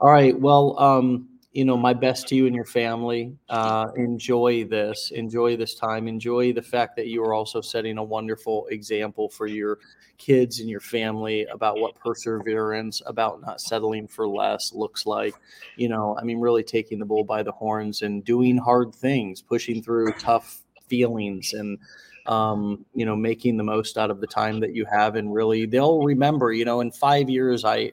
[0.00, 0.38] All right.
[0.38, 3.36] Well, um, you know, my best to you and your family.
[3.48, 5.10] Uh, enjoy this.
[5.14, 6.08] Enjoy this time.
[6.08, 9.78] Enjoy the fact that you are also setting a wonderful example for your
[10.16, 15.34] kids and your family about what perseverance, about not settling for less looks like.
[15.76, 19.42] You know, I mean, really taking the bull by the horns and doing hard things,
[19.42, 21.78] pushing through tough feelings and
[22.26, 25.66] um, you know, making the most out of the time that you have, and really,
[25.66, 26.52] they'll remember.
[26.52, 27.92] You know, in five years, I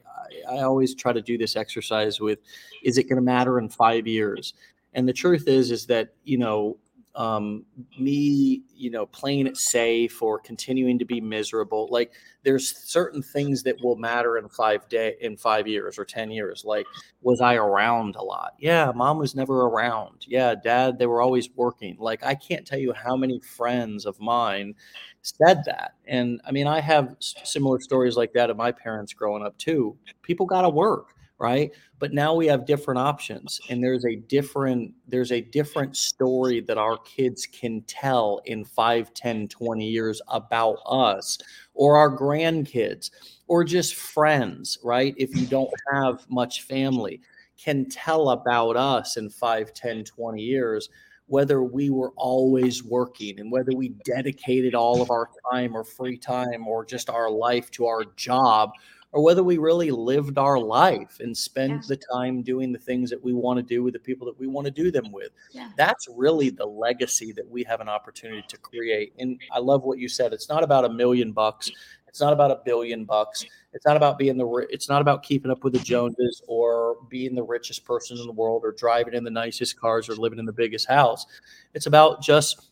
[0.50, 2.40] I, always try to do this exercise with,
[2.82, 4.54] is it going to matter in five years?
[4.94, 6.76] And the truth is, is that you know,
[7.18, 7.64] um,
[7.98, 11.88] me, you know, playing it safe or continuing to be miserable.
[11.90, 12.12] Like
[12.44, 16.64] there's certain things that will matter in five day in five years or ten years.
[16.64, 16.86] Like,
[17.20, 18.54] was I around a lot?
[18.60, 20.26] Yeah, mom was never around.
[20.28, 21.96] Yeah, dad, they were always working.
[21.98, 24.76] Like I can't tell you how many friends of mine
[25.22, 25.94] said that.
[26.06, 29.96] And I mean, I have similar stories like that of my parents growing up too.
[30.22, 31.70] People got to work right?
[31.98, 36.78] But now we have different options and there's a different there's a different story that
[36.78, 41.38] our kids can tell in 5 10 20 years about us
[41.74, 43.10] or our grandkids
[43.46, 45.14] or just friends right?
[45.16, 47.20] If you don't have much family
[47.56, 50.88] can tell about us in 5 10 20 years
[51.28, 56.16] whether we were always working and whether we dedicated all of our time or free
[56.16, 58.70] time or just our life to our job
[59.12, 61.80] or whether we really lived our life and spend yeah.
[61.88, 64.46] the time doing the things that we want to do with the people that we
[64.46, 65.30] want to do them with.
[65.50, 65.70] Yeah.
[65.76, 69.14] That's really the legacy that we have an opportunity to create.
[69.18, 70.32] And I love what you said.
[70.32, 71.70] It's not about a million bucks.
[72.06, 73.44] It's not about a billion bucks.
[73.72, 77.34] It's not about being the it's not about keeping up with the Joneses or being
[77.34, 80.46] the richest person in the world or driving in the nicest cars or living in
[80.46, 81.26] the biggest house.
[81.74, 82.67] It's about just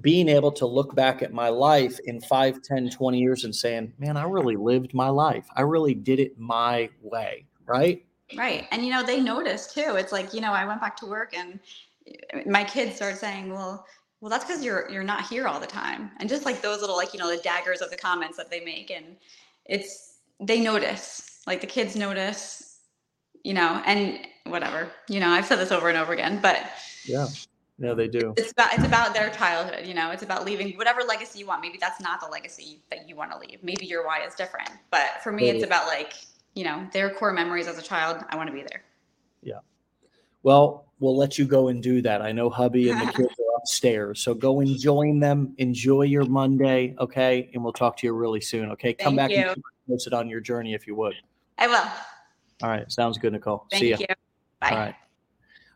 [0.00, 3.92] being able to look back at my life in 5 10 20 years and saying
[3.98, 5.46] man i really lived my life.
[5.56, 8.04] I really did it my way right?
[8.36, 8.66] Right.
[8.70, 9.96] And you know they notice too.
[9.96, 11.60] It's like you know i went back to work and
[12.34, 13.86] uh, my kids started saying well
[14.20, 16.10] well that's because you're you're not here all the time.
[16.18, 18.60] And just like those little like you know the daggers of the comments that they
[18.60, 18.90] make.
[18.90, 19.16] And
[19.66, 21.42] it's they notice.
[21.46, 22.80] Like the kids notice
[23.44, 24.88] you know and whatever.
[25.08, 26.70] You know i've said this over and over again but
[27.04, 27.26] yeah
[27.78, 28.32] no, they do.
[28.36, 29.86] It's about it's about their childhood.
[29.86, 31.60] You know, it's about leaving whatever legacy you want.
[31.60, 33.62] Maybe that's not the legacy that you want to leave.
[33.62, 34.70] Maybe your why is different.
[34.90, 36.14] But for me, it's about like
[36.54, 38.24] you know their core memories as a child.
[38.30, 38.82] I want to be there.
[39.42, 39.58] Yeah.
[40.42, 42.22] Well, we'll let you go and do that.
[42.22, 45.54] I know hubby and the kids are upstairs, so go and join them.
[45.58, 47.50] Enjoy your Monday, okay?
[47.52, 48.70] And we'll talk to you really soon.
[48.70, 49.48] Okay, come back you.
[49.48, 51.14] and post it on your journey if you would.
[51.58, 51.90] I will.
[52.62, 53.66] All right, sounds good, Nicole.
[53.70, 54.06] Thank See you.
[54.60, 54.70] Bye.
[54.70, 54.94] All right.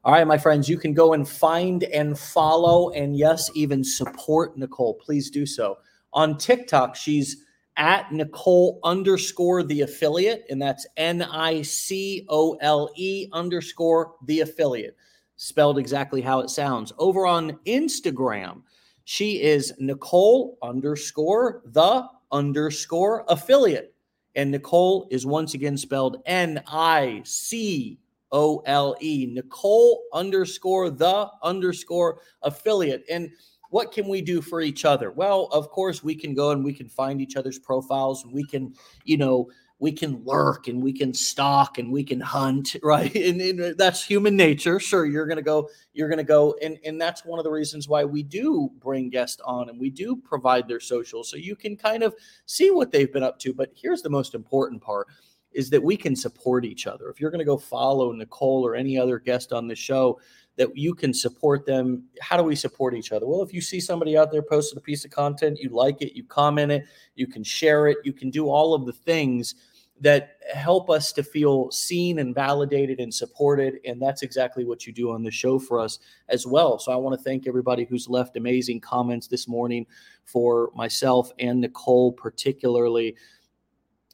[0.02, 4.56] All right, my friends, you can go and find and follow and yes, even support
[4.56, 4.94] Nicole.
[4.94, 5.76] Please do so.
[6.14, 7.44] On TikTok, she's
[7.76, 14.40] at Nicole underscore the affiliate, and that's N I C O L E underscore the
[14.40, 14.96] affiliate,
[15.36, 16.94] spelled exactly how it sounds.
[16.96, 18.62] Over on Instagram,
[19.04, 23.94] she is Nicole underscore the underscore affiliate.
[24.34, 27.98] And Nicole is once again spelled N I C
[28.32, 33.04] O L E, Nicole underscore the underscore affiliate.
[33.10, 33.30] And
[33.70, 35.10] what can we do for each other?
[35.10, 38.44] Well, of course, we can go and we can find each other's profiles and we
[38.44, 38.74] can,
[39.04, 39.48] you know,
[39.80, 43.14] we can lurk and we can stalk and we can hunt, right?
[43.14, 44.78] And, and that's human nature.
[44.78, 48.04] Sure, you're gonna go, you're gonna go, and and that's one of the reasons why
[48.04, 52.02] we do bring guests on and we do provide their socials so you can kind
[52.02, 52.14] of
[52.46, 53.54] see what they've been up to.
[53.54, 55.08] But here's the most important part
[55.52, 57.08] is that we can support each other.
[57.08, 60.20] If you're going to go follow Nicole or any other guest on the show,
[60.56, 62.04] that you can support them.
[62.20, 63.26] How do we support each other?
[63.26, 66.14] Well, if you see somebody out there posted a piece of content, you like it,
[66.14, 66.84] you comment it,
[67.14, 69.54] you can share it, you can do all of the things
[70.00, 73.80] that help us to feel seen and validated and supported.
[73.84, 75.98] And that's exactly what you do on the show for us
[76.28, 76.78] as well.
[76.78, 79.86] So I want to thank everybody who's left amazing comments this morning
[80.24, 83.14] for myself and Nicole, particularly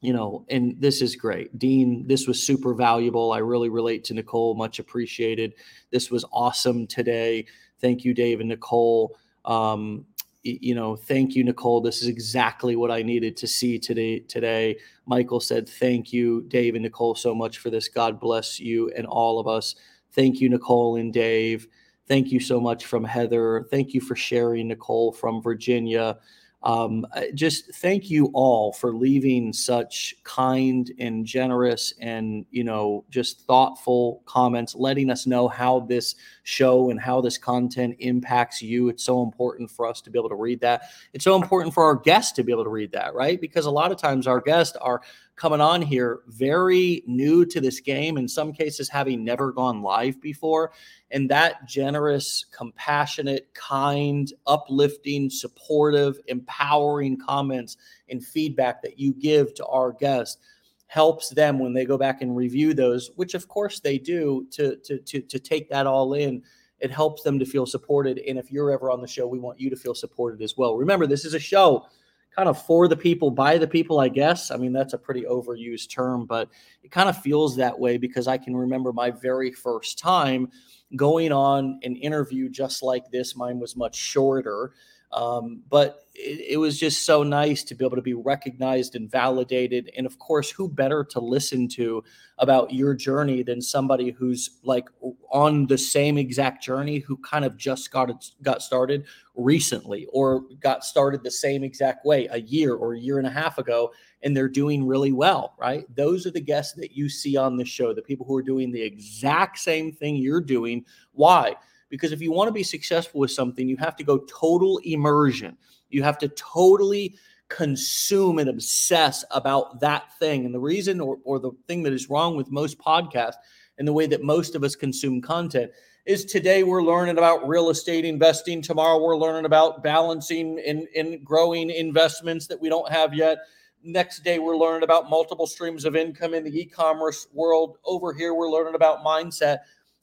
[0.03, 1.59] you know, and this is great.
[1.59, 3.33] Dean, this was super valuable.
[3.33, 5.55] I really relate to Nicole, much appreciated.
[5.91, 7.47] This was awesome today.
[7.81, 9.17] Thank you, Dave and Nicole.
[9.45, 10.05] Um,
[10.43, 11.81] you know, thank you, Nicole.
[11.81, 14.21] This is exactly what I needed to see today.
[14.21, 17.89] Today, Michael said, "Thank you, Dave and Nicole, so much for this.
[17.89, 19.75] God bless you and all of us.
[20.13, 21.67] Thank you, Nicole and Dave.
[22.07, 23.67] Thank you so much from Heather.
[23.71, 26.19] Thank you for sharing, Nicole from Virginia."
[26.67, 33.47] Um, just thank you all for leaving such kind and generous and you know just
[33.47, 38.89] thoughtful comments, letting us know how this show and how this content impacts you.
[38.89, 40.91] It's so important for us to be able to read that.
[41.13, 43.41] It's so important for our guests to be able to read that, right?
[43.41, 45.03] Because a lot of times our guests are
[45.35, 50.21] coming on here very new to this game, in some cases, having never gone live
[50.21, 50.71] before.
[51.11, 57.77] And that generous, compassionate, kind, uplifting, supportive, empowering comments
[58.09, 60.39] and feedback that you give to our guests
[60.87, 64.77] helps them when they go back and review those, which of course they do, to,
[64.85, 66.43] to, to, to take that all in
[66.79, 68.19] it helps them to feel supported.
[68.19, 70.77] And if you're ever on the show, we want you to feel supported as well.
[70.77, 71.87] Remember, this is a show
[72.35, 74.51] kind of for the people, by the people, I guess.
[74.51, 76.51] I mean, that's a pretty overused term, but
[76.83, 80.51] it kind of feels that way because I can remember my very first time
[80.97, 83.37] going on an interview just like this.
[83.37, 84.73] Mine was much shorter.
[85.13, 89.11] Um, but it, it, was just so nice to be able to be recognized and
[89.11, 89.91] validated.
[89.97, 92.03] And of course, who better to listen to
[92.39, 94.89] about your journey than somebody who's like
[95.31, 99.05] on the same exact journey who kind of just got it, got started
[99.37, 103.31] recently or got started the same exact way a year or a year and a
[103.31, 103.93] half ago
[104.23, 105.85] and they're doing really well, right?
[105.95, 108.73] Those are the guests that you see on the show, the people who are doing
[108.73, 110.85] the exact same thing you're doing.
[111.13, 111.55] Why?
[111.89, 115.57] Because if you want to be successful with something, you have to go total immersion.
[115.89, 117.17] You have to totally
[117.49, 120.45] consume and obsess about that thing.
[120.45, 123.37] And the reason or, or the thing that is wrong with most podcasts
[123.79, 125.71] and the way that most of us consume content
[126.07, 128.63] is today we're learning about real estate investing.
[128.63, 133.39] Tomorrow we're learning about balancing and, and growing investments that we don't have yet.
[133.83, 137.79] Next day we're learning about multiple streams of income in the e-commerce world.
[137.85, 139.59] Over here we're learning about mindset.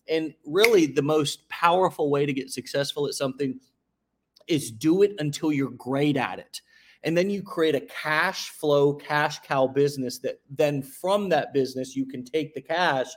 [0.10, 3.60] And really, the most powerful way to get successful at something
[4.48, 6.62] is do it until you're great at it.
[7.04, 11.96] And then you create a cash flow, cash cow business that then from that business,
[11.96, 13.08] you can take the cash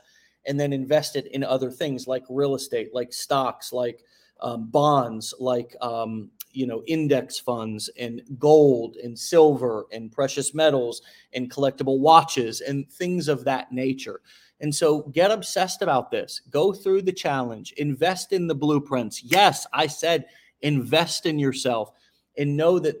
[0.45, 4.03] and then invest it in other things like real estate, like stocks, like
[4.41, 11.01] um, bonds, like um, you know index funds and gold and silver and precious metals
[11.33, 14.21] and collectible watches and things of that nature.
[14.59, 16.41] And so get obsessed about this.
[16.49, 19.23] Go through the challenge, invest in the blueprints.
[19.23, 20.25] Yes, I said
[20.61, 21.91] invest in yourself
[22.37, 22.95] and know that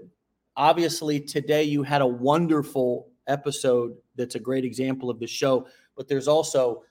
[0.55, 6.07] obviously today you had a wonderful episode that's a great example of the show, but
[6.07, 6.83] there's also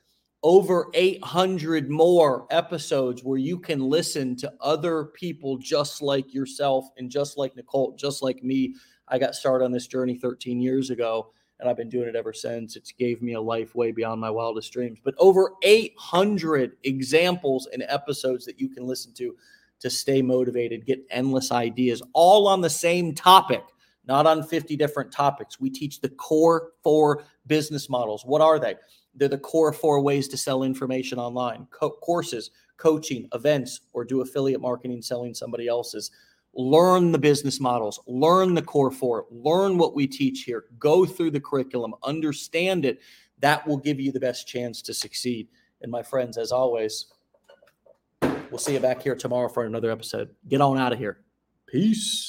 [0.43, 7.11] over 800 more episodes where you can listen to other people just like yourself and
[7.11, 8.75] just like Nicole, just like me.
[9.09, 12.33] I got started on this journey 13 years ago and I've been doing it ever
[12.33, 12.77] since.
[12.77, 14.99] It's gave me a life way beyond my wildest dreams.
[15.03, 19.37] But over 800 examples and episodes that you can listen to
[19.81, 23.63] to stay motivated, get endless ideas, all on the same topic,
[24.07, 25.61] not on 50 different topics.
[25.61, 28.25] We teach the core four business models.
[28.25, 28.77] What are they?
[29.15, 34.21] They're the core four ways to sell information online Co- courses, coaching, events, or do
[34.21, 36.11] affiliate marketing selling somebody else's
[36.57, 41.31] learn the business models, learn the core four, learn what we teach here, go through
[41.31, 43.01] the curriculum, understand it.
[43.41, 45.49] That will give you the best chance to succeed.
[45.83, 47.07] And my friends, as always,
[48.23, 50.31] we'll see you back here tomorrow for another episode.
[50.49, 51.21] Get on out of here.
[51.67, 52.25] Peace.